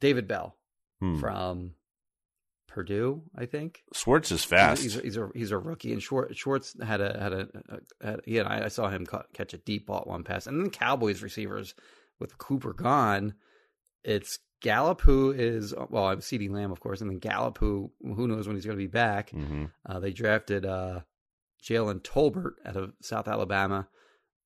[0.00, 0.56] David Bell
[1.00, 1.18] hmm.
[1.18, 1.74] from
[2.76, 3.84] Purdue, I think.
[3.94, 4.82] Schwartz is fast.
[4.82, 8.06] He's, he's, he's a he's a rookie, and Schwartz, Schwartz had a had a, a
[8.06, 8.42] had, yeah.
[8.42, 11.74] I, I saw him catch a deep ball at one pass, and then Cowboys receivers
[12.20, 13.32] with Cooper gone.
[14.04, 18.28] It's Gallup who is well, I'm CeeDee Lamb, of course, and then Gallup who who
[18.28, 19.30] knows when he's going to be back.
[19.30, 19.64] Mm-hmm.
[19.88, 21.00] Uh, they drafted uh,
[21.64, 23.88] Jalen Tolbert out of South Alabama.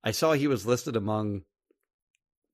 [0.05, 1.43] I saw he was listed among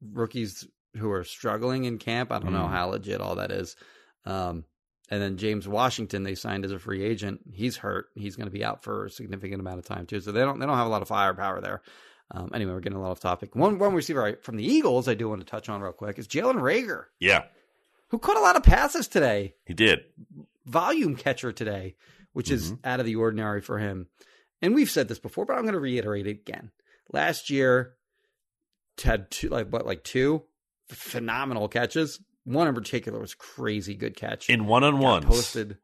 [0.00, 2.32] rookies who are struggling in camp.
[2.32, 2.52] I don't mm.
[2.52, 3.76] know how legit all that is.
[4.24, 4.64] Um,
[5.08, 7.40] and then James Washington, they signed as a free agent.
[7.52, 8.06] He's hurt.
[8.14, 10.20] He's going to be out for a significant amount of time too.
[10.20, 11.82] So they don't they don't have a lot of firepower there.
[12.32, 13.54] Um, anyway, we're getting a lot of topic.
[13.54, 16.26] One one receiver from the Eagles I do want to touch on real quick is
[16.26, 17.04] Jalen Reagor.
[17.20, 17.44] Yeah,
[18.08, 19.54] who caught a lot of passes today.
[19.64, 20.00] He did
[20.64, 21.94] volume catcher today,
[22.32, 22.54] which mm-hmm.
[22.54, 24.08] is out of the ordinary for him.
[24.60, 26.70] And we've said this before, but I'm going to reiterate it again.
[27.12, 27.94] Last year,
[29.02, 30.42] had two like what like two
[30.88, 35.76] phenomenal catches one in particular was crazy good catch in one on one posted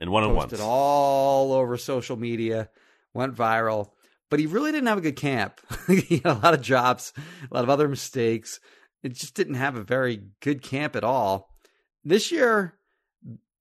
[0.00, 2.68] in one on posted all over social media,
[3.14, 3.90] went viral.
[4.30, 5.60] But he really didn't have a good camp.
[5.86, 7.12] he had a lot of drops,
[7.50, 8.58] a lot of other mistakes.
[9.02, 11.50] It just didn't have a very good camp at all.
[12.02, 12.74] This year,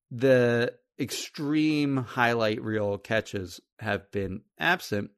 [0.10, 5.12] the extreme highlight reel catches have been absent,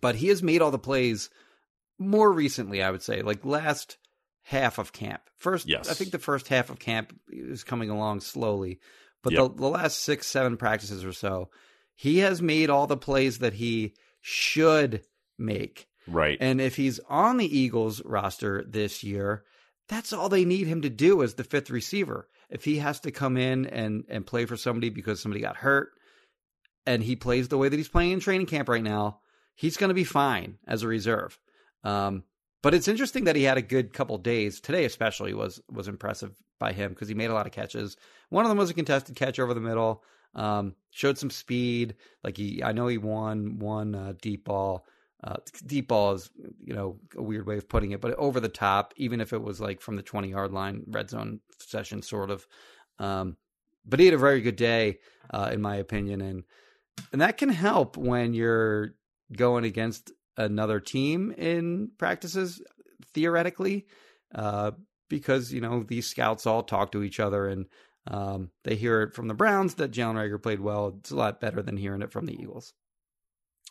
[0.00, 1.30] but he has made all the plays
[1.98, 3.96] more recently, I would say, like last
[4.44, 5.22] half of camp.
[5.36, 5.90] First, yes.
[5.90, 8.78] I think the first half of camp is coming along slowly,
[9.22, 9.42] but yep.
[9.42, 11.50] the, the last six, seven practices or so,
[11.96, 15.02] he has made all the plays that he should
[15.38, 15.86] make.
[16.06, 16.36] Right.
[16.40, 19.44] And if he's on the Eagles roster this year,
[19.88, 22.28] that's all they need him to do as the fifth receiver.
[22.50, 25.90] If he has to come in and, and play for somebody because somebody got hurt
[26.86, 29.20] and he plays the way that he's playing in training camp right now,
[29.54, 31.38] he's going to be fine as a reserve.
[31.82, 32.24] Um,
[32.64, 34.58] but it's interesting that he had a good couple days.
[34.58, 37.98] Today, especially, was was impressive by him because he made a lot of catches.
[38.30, 40.02] One of them was a contested catch over the middle.
[40.34, 41.96] Um, showed some speed.
[42.24, 44.86] Like he, I know he won one uh, deep ball.
[45.22, 48.48] Uh, deep ball is, you know, a weird way of putting it, but over the
[48.48, 52.30] top, even if it was like from the 20 yard line, red zone session, sort
[52.30, 52.46] of.
[52.98, 53.36] Um,
[53.84, 55.00] but he had a very good day,
[55.30, 56.22] uh, in my opinion.
[56.22, 56.44] And,
[57.12, 58.94] and that can help when you're
[59.36, 62.62] going against another team in practices
[63.12, 63.86] theoretically,
[64.34, 64.72] uh,
[65.08, 67.66] because you know these scouts all talk to each other and
[68.06, 70.94] um, they hear it from the Browns that Jalen Reagor played well.
[70.98, 72.74] It's a lot better than hearing it from the Eagles.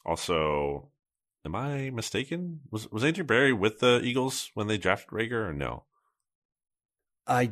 [0.05, 0.89] Also,
[1.45, 2.61] am I mistaken?
[2.71, 5.83] Was was Andrew Berry with the Eagles when they drafted Reagor or no?
[7.27, 7.51] I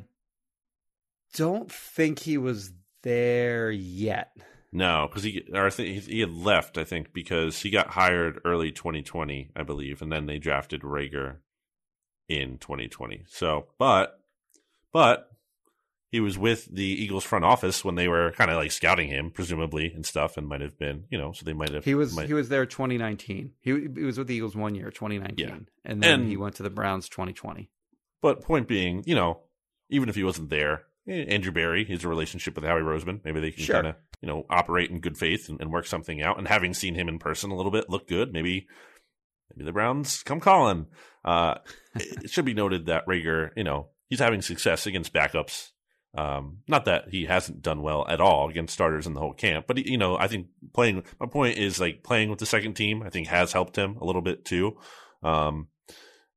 [1.34, 4.36] don't think he was there yet.
[4.74, 6.78] No, because he or I think he had left.
[6.78, 11.38] I think because he got hired early 2020, I believe, and then they drafted Reagor
[12.30, 13.26] in 2020.
[13.28, 14.22] So, but
[14.94, 15.30] but
[16.12, 19.32] he was with the Eagles front office when they were kind of like scouting him,
[19.32, 21.86] presumably and stuff, and might have been, you know, so they might have.
[21.86, 23.52] He was might, he was there 2019.
[23.60, 25.56] He he was with the Eagles one year, 2019, yeah.
[25.84, 27.70] and then and, he went to the Browns 2020.
[28.22, 29.40] But point being, you know,
[29.90, 33.22] even if he wasn't there, Andrew Berry, he's a relationship with Howie Roseman.
[33.24, 33.76] Maybe they can Sure.
[33.76, 36.38] kind of, you know, operate in good faith and, and work something out.
[36.38, 38.32] And having seen him in person a little bit, look good.
[38.32, 38.68] Maybe,
[39.50, 40.88] maybe the Browns come calling.
[41.26, 41.56] Uh,
[41.96, 45.70] it it should be noted that Reagor, you know, he's having success against backups.
[46.14, 49.66] Um, not that he hasn't done well at all against starters in the whole camp,
[49.66, 51.04] but he, you know, I think playing.
[51.22, 53.02] My point is like playing with the second team.
[53.02, 54.78] I think has helped him a little bit too.
[55.24, 55.68] Um,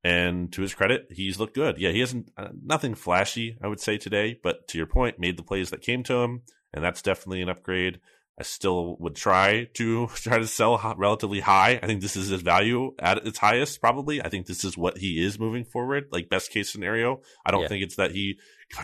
[0.05, 1.77] and to his credit, he's looked good.
[1.79, 5.35] Yeah, he hasn't uh, nothing flashy, I would say today, but to your point, made
[5.35, 7.99] the plays that came to him, and that's definitely an upgrade.
[8.37, 11.79] I still would try to try to sell relatively high.
[11.81, 14.21] I think this is his value at its highest, probably.
[14.21, 17.21] I think this is what he is moving forward, like best case scenario.
[17.45, 17.67] I don't Yeah.
[17.69, 18.37] think it's that he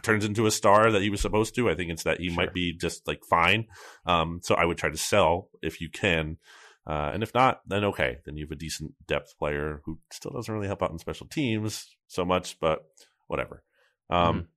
[0.03, 1.69] turns into a star that he was supposed to.
[1.69, 2.37] I think it's that he Sure.
[2.37, 3.67] might be just like fine.
[4.05, 6.37] Um, so I would try to sell if you can.
[6.87, 10.31] Uh, and if not, then okay, then you have a decent depth player who still
[10.31, 12.85] doesn't really help out in special teams so much, but
[13.27, 13.63] whatever.
[14.09, 14.47] Um,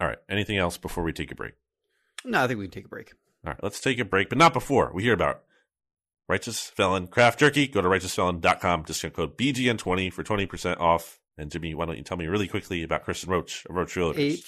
[0.00, 0.18] all right.
[0.28, 1.54] Anything else before we take a break?
[2.24, 3.12] No, I think we can take a break.
[3.44, 5.42] All right, let's take a break, but not before we hear about
[6.28, 7.66] Righteous Felon Craft Jerky.
[7.66, 11.18] Go to righteousfelon.com, discount code BGN20 for 20% off.
[11.36, 14.18] And Jimmy, why don't you tell me really quickly about Kristen Roach of Roach Realtors?
[14.18, 14.44] Eight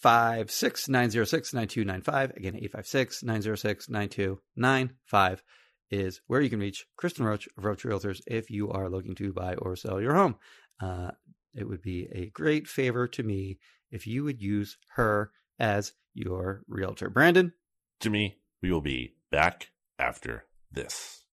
[0.00, 2.30] five six nine zero six nine two nine five.
[2.36, 5.42] Again, eight five six nine zero six nine two nine five
[5.90, 9.32] is where you can reach Kristen Roach of Roach Realtors if you are looking to
[9.32, 10.36] buy or sell your home.
[10.80, 11.10] Uh,
[11.54, 13.58] it would be a great favor to me
[13.90, 17.08] if you would use her as your realtor.
[17.10, 17.52] Brandon,
[18.00, 21.24] Jimmy, we will be back after this.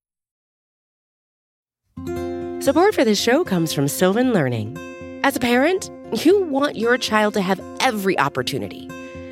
[2.60, 4.76] Support for this show comes from Sylvan Learning.
[5.24, 5.92] As a parent,
[6.24, 8.90] you want your child to have every opportunity,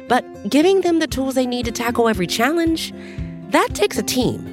[0.08, 2.94] but giving them the tools they need to tackle every challenge,
[3.50, 4.53] that takes a team.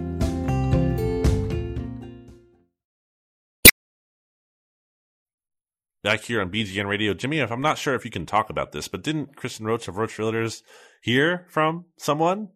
[6.03, 7.13] Back here on BGN Radio.
[7.13, 9.87] Jimmy, if I'm not sure if you can talk about this, but didn't Kristen Roach
[9.87, 10.63] of Roach Realtors
[11.03, 12.49] hear from someone?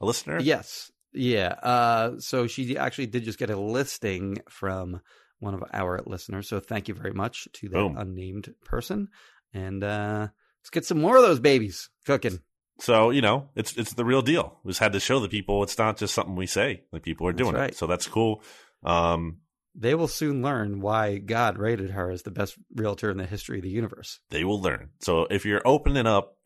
[0.00, 0.38] A listener?
[0.40, 0.92] Yes.
[1.12, 1.54] Yeah.
[1.62, 5.00] Uh, so she actually did just get a listing from
[5.40, 6.48] one of our listeners.
[6.48, 7.96] So thank you very much to that Boom.
[7.96, 9.08] unnamed person.
[9.52, 10.28] And uh,
[10.60, 12.38] let's get some more of those babies cooking.
[12.80, 14.60] So, you know, it's it's the real deal.
[14.62, 16.84] We just had to show the people it's not just something we say.
[16.92, 17.70] Like people are That's doing right.
[17.70, 17.76] it.
[17.76, 18.42] So that's cool.
[18.84, 19.38] Um,
[19.74, 23.58] They will soon learn why God rated her as the best realtor in the history
[23.58, 24.18] of the universe.
[24.30, 24.90] they will learn.
[25.00, 26.36] So if you're opening up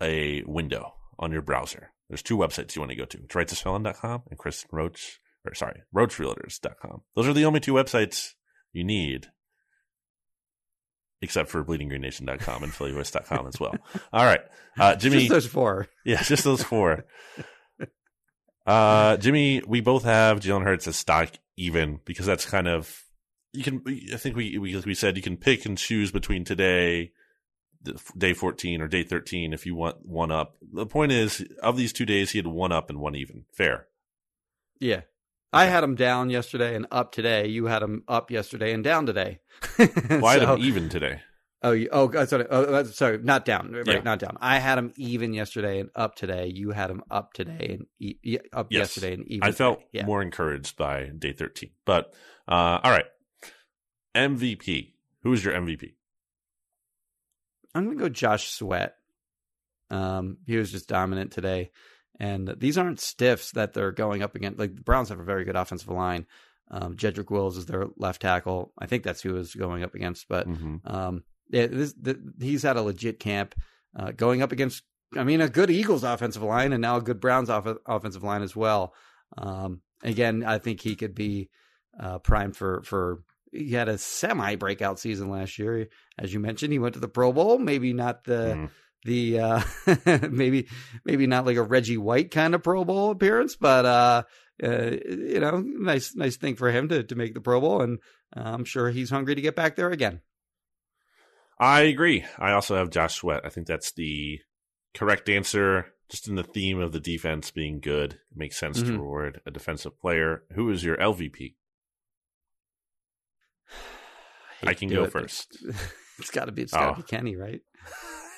[0.00, 3.18] a window on your browser, there's two websites you want to go to.
[3.18, 7.02] It's righteousfelon.com and Kristen Roach, or sorry, roachrealtors.com.
[7.16, 8.34] Those are the only two websites
[8.72, 9.28] you need,
[11.22, 13.76] except for bleedinggreennation.com and phillyvoice.com as well.
[14.12, 14.40] All right.
[14.78, 15.18] Uh, Jimmy.
[15.18, 15.88] Just those four.
[16.04, 17.04] Yeah, just those four.
[18.66, 23.04] uh, Jimmy, we both have Jalen Hurts as stock even because that's kind of
[23.52, 23.82] you can.
[24.12, 27.12] I think we we we said you can pick and choose between today,
[28.16, 30.56] day fourteen or day thirteen if you want one up.
[30.72, 33.44] The point is, of these two days, he had one up and one even.
[33.52, 33.86] Fair.
[34.80, 35.02] Yeah.
[35.52, 37.48] I had them down yesterday and up today.
[37.48, 39.40] You had them up yesterday and down today.
[40.08, 41.22] Well, So- him even today.
[41.62, 43.86] Oh, you, oh, sorry, oh, sorry, not down, right?
[43.86, 44.00] Yeah.
[44.00, 44.38] Not down.
[44.40, 46.46] I had them even yesterday and up today.
[46.54, 48.96] You had them up today and e- up Yes.
[48.96, 49.46] yesterday and even.
[49.46, 50.06] I felt yeah.
[50.06, 51.70] more encouraged by day thirteen.
[51.84, 52.14] But
[52.48, 53.04] uh, all right,
[54.16, 54.92] MVP.
[55.22, 55.94] Who is your MVP?
[57.74, 58.94] I'm gonna go Josh Sweat.
[59.90, 61.70] Um, he was just dominant today,
[62.18, 64.58] and these aren't stiffs that they're going up against.
[64.58, 66.26] Like the Browns have a very good offensive line.
[66.70, 68.72] Um, Jedrick Wills is their left tackle.
[68.78, 72.62] I think that's who is going up against, but hmm Um, yeah, this, th he's
[72.62, 73.54] had a legit camp
[73.98, 74.82] uh, going up against,
[75.16, 78.42] I mean, a good Eagles offensive line and now a good Browns off- offensive line
[78.42, 78.94] as well.
[79.36, 81.50] Um, again, I think he could be
[81.98, 83.22] uh, primed for for.
[83.52, 86.72] He had a semi breakout season last year, as you mentioned.
[86.72, 88.70] He went to the Pro Bowl, maybe not the Mhm.
[89.04, 90.68] the uh, maybe
[91.04, 94.22] maybe not like a Reggie White kind of Pro Bowl appearance, but uh,
[94.62, 97.98] uh, you know, nice nice thing for him to to make the Pro Bowl, and
[98.34, 100.20] I'm sure he's hungry to get back there again.
[101.60, 102.24] I agree.
[102.38, 103.42] I also have Josh Sweat.
[103.44, 104.40] I think that's the
[104.94, 105.92] correct answer.
[106.08, 108.94] Just in the theme of the defense being good, it makes sense mm-hmm.
[108.94, 110.42] to reward a defensive player.
[110.54, 111.54] Who is your LVP?
[114.64, 115.12] I, I can go it.
[115.12, 115.56] first.
[116.18, 116.62] it's got to be.
[116.62, 116.94] It's got to oh.
[116.94, 117.60] be Kenny, right?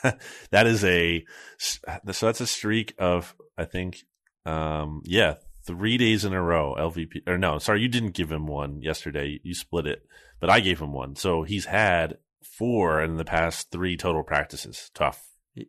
[0.50, 1.24] that is a
[1.58, 4.04] so that's a streak of I think
[4.44, 8.48] um yeah three days in a row LVP or no sorry you didn't give him
[8.48, 10.04] one yesterday you split it
[10.40, 14.90] but I gave him one so he's had four in the past three total practices
[14.95, 15.22] tough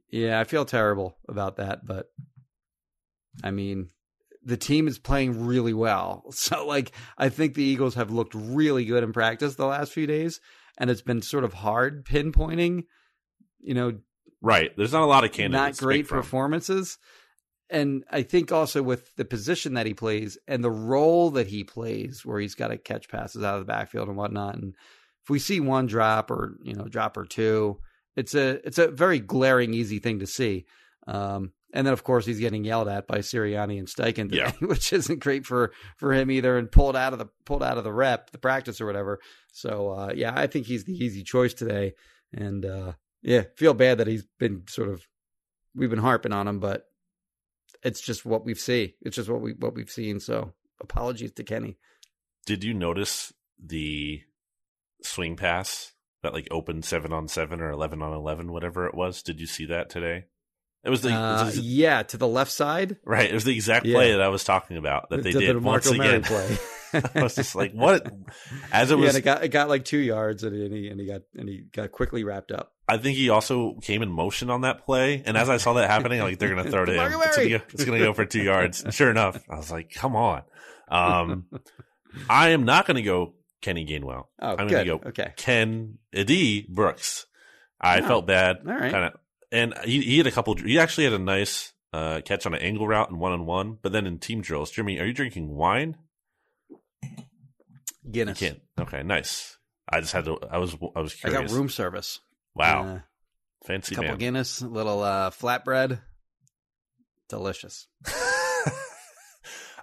[0.10, 2.08] yeah I feel terrible about that but
[3.44, 3.90] I mean
[4.46, 8.86] the team is playing really well so like I think the Eagles have looked really
[8.86, 10.40] good in practice the last few days
[10.78, 12.86] and it's been sort of hard pinpointing
[13.60, 13.94] you know
[14.44, 14.76] Right.
[14.76, 15.82] There's not a lot of candidates.
[15.82, 17.00] Not great performances.
[17.70, 21.64] And I think also with the position that he plays and the role that he
[21.64, 24.56] plays, where he's got to catch passes out of the backfield and whatnot.
[24.56, 24.76] And
[25.24, 27.80] if we see one drop or you know drop or two,
[28.16, 30.66] it's a it's a very glaring easy thing to see.
[31.08, 34.52] Um, and then of course he's getting yelled at by Sirianni and Steichen today, yeah.
[34.68, 37.84] which isn't great for for him either, and pulled out of the pulled out of
[37.84, 39.20] the rep, the practice or whatever.
[39.52, 41.94] So uh, yeah, I think he's the easy choice today.
[42.34, 45.02] And uh, yeah, feel bad that he's been sort of
[45.76, 46.86] we've been harping on him, but
[47.84, 48.94] it's just what we've seen.
[49.02, 50.20] It's just what we what we've seen.
[50.20, 51.78] So apologies to Kenny.
[52.46, 54.22] Did you notice the
[55.06, 59.22] swing pass that like opened seven on seven or eleven on eleven, whatever it was?
[59.22, 60.26] Did you see that today?
[60.84, 62.98] It was the uh, it was, yeah to the left side.
[63.06, 65.56] Right, it was the exact play that I was talking about that they the, did
[65.56, 66.24] the once again.
[66.24, 66.58] play.
[67.16, 68.06] I was just like, what?
[68.72, 71.08] As it was, yeah, it got it got like two yards, and he and he
[71.08, 72.74] got and he got quickly wrapped up.
[72.88, 75.90] I think he also came in motion on that play, and as I saw that
[75.90, 77.22] happening, like they're gonna throw to him.
[77.22, 78.84] It's gonna, go, it's gonna, go, for two yards.
[78.84, 80.44] And sure enough, I was like, come on.
[80.90, 81.46] Um,
[82.30, 83.34] I am not gonna go
[83.64, 84.28] Kenny Gainwell.
[84.40, 85.34] Oh, I'm gonna go okay.
[85.36, 87.26] Ken Eddie Brooks.
[87.82, 88.92] I oh, felt bad, right.
[88.92, 89.14] kind of,
[89.52, 90.56] and he he had a couple.
[90.56, 93.80] He actually had a nice uh, catch on an angle route and one on one,
[93.82, 95.98] but then in team drills, Jimmy, are you drinking wine?
[98.10, 98.42] Guinness.
[98.42, 98.62] You can't.
[98.80, 99.58] Okay, nice.
[99.90, 100.38] I just had to.
[100.50, 100.76] I was.
[100.96, 101.40] I was curious.
[101.40, 102.20] I got room service.
[102.54, 102.86] Wow.
[102.86, 103.00] Uh,
[103.66, 104.20] Fancy couple man.
[104.20, 106.02] Guinness, little uh, flatbread.
[107.30, 107.88] Delicious.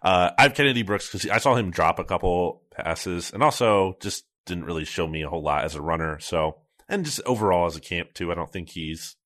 [0.03, 3.97] uh, I have Kennedy Brooks because I saw him drop a couple passes, and also
[4.01, 6.19] just didn't really show me a whole lot as a runner.
[6.21, 9.17] So, and just overall as a camp too, I don't think he's.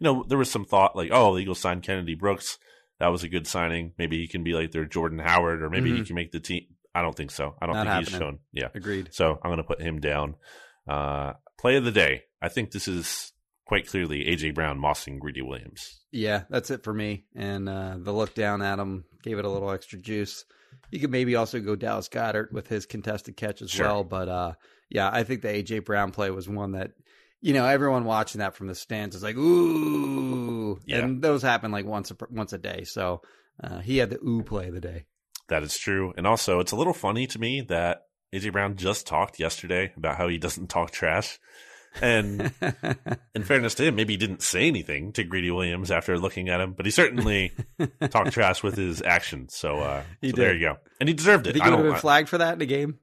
[0.00, 2.58] You know, there was some thought like, oh, the Eagles signed Kennedy Brooks.
[2.98, 3.92] That was a good signing.
[3.96, 5.98] Maybe he can be like their Jordan Howard, or maybe mm-hmm.
[5.98, 6.62] he can make the team.
[6.94, 7.54] I don't think so.
[7.60, 8.10] I don't Not think happening.
[8.10, 8.38] he's shown.
[8.52, 9.08] Yeah, agreed.
[9.12, 10.36] So I'm going to put him down.
[10.86, 12.22] Uh, play of the day.
[12.40, 13.32] I think this is
[13.66, 16.00] quite clearly AJ Brown mossing Greedy Williams.
[16.12, 17.24] Yeah, that's it for me.
[17.34, 20.44] And uh, the look down at him gave it a little extra juice.
[20.90, 23.86] You could maybe also go Dallas Goedert with his contested catch as sure.
[23.86, 24.04] well.
[24.04, 24.52] But uh,
[24.90, 26.92] yeah, I think the AJ Brown play was one that
[27.40, 30.98] you know everyone watching that from the stands is like ooh, yeah.
[30.98, 32.84] and those happen like once a, once a day.
[32.84, 33.22] So
[33.62, 35.06] uh, he had the ooh play of the day.
[35.48, 38.02] That is true, and also it's a little funny to me that
[38.34, 41.38] AJ Brown just talked yesterday about how he doesn't talk trash.
[42.02, 42.52] And
[43.34, 46.60] in fairness to him, maybe he didn't say anything to Greedy Williams after looking at
[46.60, 47.52] him, but he certainly
[48.10, 49.54] talked trash with his actions.
[49.54, 51.52] So, uh, so there you go, and he deserved it.
[51.52, 52.98] Did he would have been flagged for that in a game?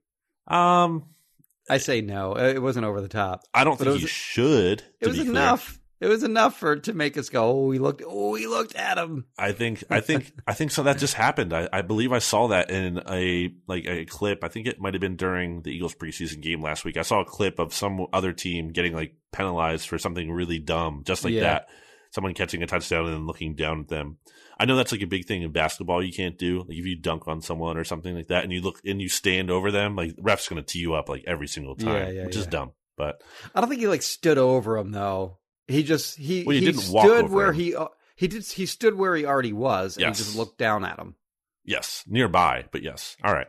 [0.48, 1.06] Um,
[1.70, 2.36] I say no.
[2.38, 3.44] It wasn't over the top.
[3.54, 4.84] I don't think was, he should.
[5.00, 5.80] It was enough.
[6.02, 7.43] It was enough for to make us go.
[7.43, 8.02] Oh, we looked.
[8.04, 9.28] Oh, we looked at him.
[9.38, 9.84] I think.
[9.88, 10.34] I think.
[10.47, 10.82] I think so.
[10.82, 11.54] That just happened.
[11.54, 14.43] I, I believe I saw that in a like a clip.
[14.43, 16.97] I think it might have been during the Eagles preseason game last week.
[16.97, 21.04] I saw a clip of some other team getting like penalized for something really dumb,
[21.06, 21.41] just like yeah.
[21.41, 21.70] that.
[22.10, 24.18] Someone catching a touchdown and then looking down at them.
[24.60, 26.04] I know that's like a big thing in basketball.
[26.04, 28.62] You can't do like if you dunk on someone or something like that, and you
[28.62, 31.26] look and you stand over them, like the ref's going to tee you up like
[31.28, 32.72] every single time, yeah, yeah, which is dumb.
[32.97, 33.22] But
[33.54, 35.38] I don't think he like stood over him though.
[35.68, 37.55] He just he well, he, he stood where him.
[37.55, 40.18] he uh, he did he stood where he already was and yes.
[40.18, 41.16] he just looked down at him.
[41.64, 43.16] Yes, nearby, but yes.
[43.24, 43.47] All right.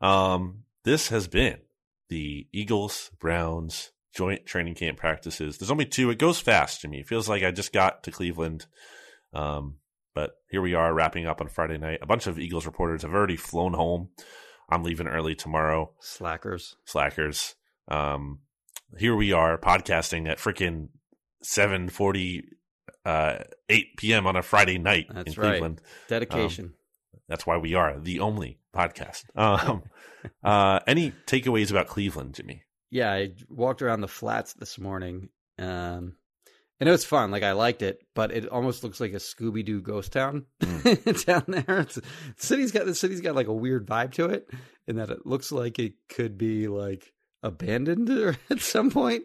[0.00, 1.58] Um, this has been
[2.08, 5.58] the Eagles Browns joint training camp practices.
[5.58, 6.10] There's only two.
[6.10, 7.00] It goes fast to me.
[7.00, 8.66] It feels like I just got to Cleveland.
[9.32, 9.76] Um,
[10.14, 12.00] but here we are wrapping up on Friday night.
[12.02, 14.08] A bunch of Eagles reporters have already flown home.
[14.68, 15.92] I'm leaving early tomorrow.
[16.00, 16.76] Slackers.
[16.84, 17.54] Slackers.
[17.86, 18.40] Um,
[18.98, 20.88] here we are podcasting at freaking
[21.42, 22.44] seven forty
[23.04, 24.26] uh, eight p.m.
[24.26, 25.50] on a Friday night that's in right.
[25.50, 25.80] Cleveland.
[26.08, 26.64] Dedication.
[26.66, 29.24] Um, that's why we are the only podcast.
[29.36, 29.82] Um,
[30.44, 32.62] uh, any takeaways about Cleveland, Jimmy?
[32.90, 35.28] Yeah, I walked around the flats this morning,
[35.58, 36.14] um,
[36.80, 37.30] And it was fun.
[37.30, 41.24] Like I liked it, but it almost looks like a Scooby Doo ghost town Mm.
[41.26, 41.80] down there.
[41.80, 42.02] It's, the
[42.38, 44.48] city's got the city's got like a weird vibe to it,
[44.86, 47.12] in that it looks like it could be like
[47.42, 48.10] abandoned
[48.50, 49.24] at some point.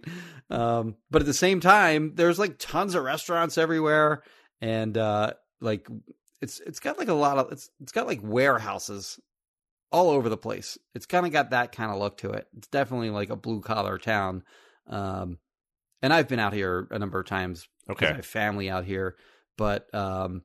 [0.50, 4.24] Um, but at the same time, there's like tons of restaurants everywhere,
[4.62, 5.88] and uh, like
[6.42, 9.20] it's it's got like a lot of it's it's got like warehouses
[9.92, 10.78] all over the place.
[10.94, 12.48] It's kind of got that kind of look to it.
[12.58, 14.44] It's definitely like a blue collar town.
[14.88, 15.38] Um,
[16.02, 18.18] and I've been out here a number of times because I Okay.
[18.18, 19.16] have family out here.
[19.58, 20.44] But um,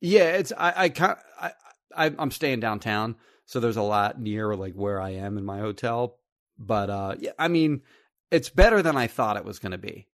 [0.00, 1.52] yeah, it's I I kind I,
[1.96, 3.16] I I'm staying downtown,
[3.46, 6.18] so there's a lot near like where I am in my hotel.
[6.58, 7.82] But uh, yeah, I mean,
[8.30, 10.08] it's better than I thought it was going to be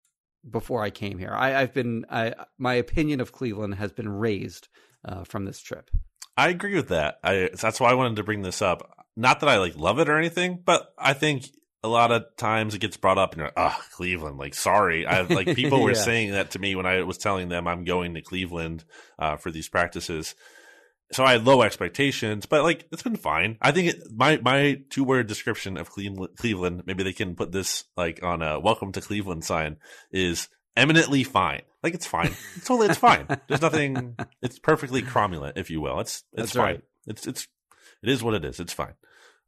[0.48, 1.32] before I came here.
[1.32, 4.68] I, I've been I my opinion of Cleveland has been raised
[5.04, 5.90] uh, from this trip.
[6.36, 7.18] I agree with that.
[7.22, 9.06] I that's why I wanted to bring this up.
[9.16, 11.46] Not that I like love it or anything, but I think
[11.84, 15.06] a lot of times it gets brought up and you're like, oh, Cleveland, like sorry.
[15.06, 18.14] I like people were saying that to me when I was telling them I'm going
[18.14, 18.84] to Cleveland
[19.18, 20.34] uh, for these practices.
[21.12, 23.58] So I had low expectations, but like it's been fine.
[23.60, 27.52] I think it, my my two word description of Cleveland, Cleveland, maybe they can put
[27.52, 29.76] this like on a "Welcome to Cleveland" sign
[30.10, 31.62] is eminently fine.
[31.82, 32.34] Like it's fine.
[32.56, 33.26] It's totally it's fine.
[33.48, 34.16] There's nothing.
[34.40, 36.00] It's perfectly cromulent, if you will.
[36.00, 36.64] It's it's That's fine.
[36.64, 36.82] right.
[37.06, 37.48] It's it's
[38.02, 38.60] it is what it is.
[38.60, 38.94] It's fine.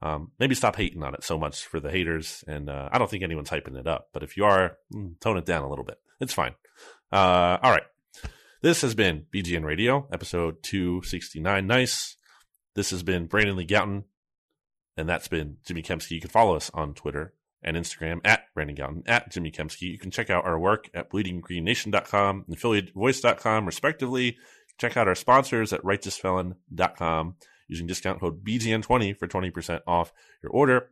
[0.03, 3.11] Um, maybe stop hating on it so much for the haters, and uh, I don't
[3.11, 4.09] think anyone's hyping it up.
[4.13, 5.99] But if you are, mm, tone it down a little bit.
[6.21, 6.55] It's fine.
[7.11, 7.85] Uh, all right.
[8.65, 11.67] This has been BGN Radio, episode 269.
[11.67, 12.17] Nice.
[12.75, 14.05] This has been Brandon Lee Gowton,
[14.97, 16.13] and that's been Jimmy Kempski.
[16.13, 19.83] You can follow us on Twitter and Instagram at Brandon Gowton, at Jimmy Kempski.
[19.83, 24.39] You can check out our work at bleedinggreennation.com and phillyvoice.com, respectively.
[24.79, 27.35] Check out our sponsors at righteousfelon.com
[27.69, 30.11] using discount code BGN20 for 20% off
[30.43, 30.89] your order.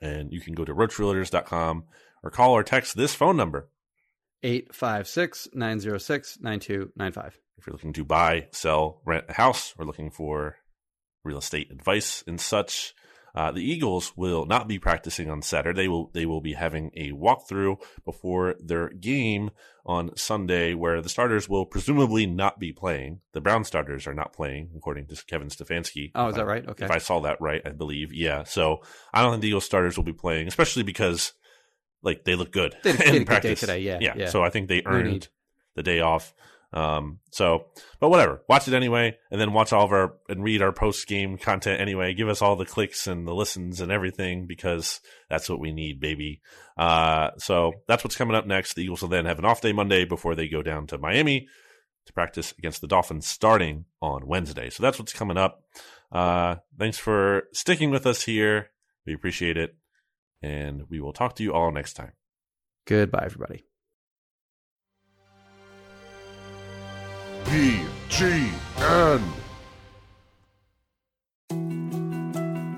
[0.00, 1.84] And you can go to roachrealtors.com
[2.22, 3.68] or call or text this phone number
[4.42, 7.38] 856 906 9295.
[7.58, 10.56] if you're looking to buy, sell, rent a house, or looking for
[11.24, 12.94] real estate advice and such.
[13.34, 15.82] Uh, the Eagles will not be practicing on Saturday.
[15.82, 17.76] They will they will be having a walkthrough
[18.06, 19.50] before their game
[19.84, 23.20] on Sunday, where the starters will presumably not be playing.
[23.34, 26.12] The Brown starters are not playing, according to Kevin Stefanski.
[26.14, 26.66] Oh, is that I- right?
[26.66, 26.86] Okay.
[26.86, 28.10] If I saw that right, I believe.
[28.14, 28.44] Yeah.
[28.44, 28.80] So
[29.12, 31.34] I don't think the Eagles starters will be playing, especially because
[32.06, 34.14] like they look good They in practice today, yeah, yeah.
[34.16, 34.28] yeah.
[34.30, 35.28] So I think they earned
[35.74, 36.32] the day off.
[36.72, 37.66] Um, so,
[38.00, 41.06] but whatever, watch it anyway, and then watch all of our and read our post
[41.06, 42.12] game content anyway.
[42.14, 45.00] Give us all the clicks and the listens and everything because
[45.30, 46.40] that's what we need, baby.
[46.76, 48.74] Uh, so that's what's coming up next.
[48.74, 51.46] The Eagles will then have an off day Monday before they go down to Miami
[52.06, 54.70] to practice against the Dolphins starting on Wednesday.
[54.70, 55.62] So that's what's coming up.
[56.10, 58.70] Uh, thanks for sticking with us here.
[59.06, 59.76] We appreciate it,
[60.42, 62.12] and we will talk to you all next time.
[62.86, 63.64] Goodbye, everybody.
[67.44, 69.22] BGN.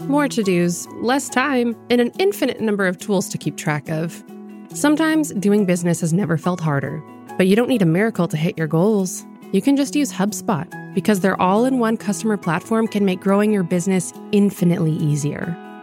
[0.09, 4.25] More to dos, less time, and an infinite number of tools to keep track of.
[4.73, 7.03] Sometimes doing business has never felt harder,
[7.37, 9.25] but you don't need a miracle to hit your goals.
[9.53, 13.53] You can just use HubSpot because their all in one customer platform can make growing
[13.53, 15.57] your business infinitely easier.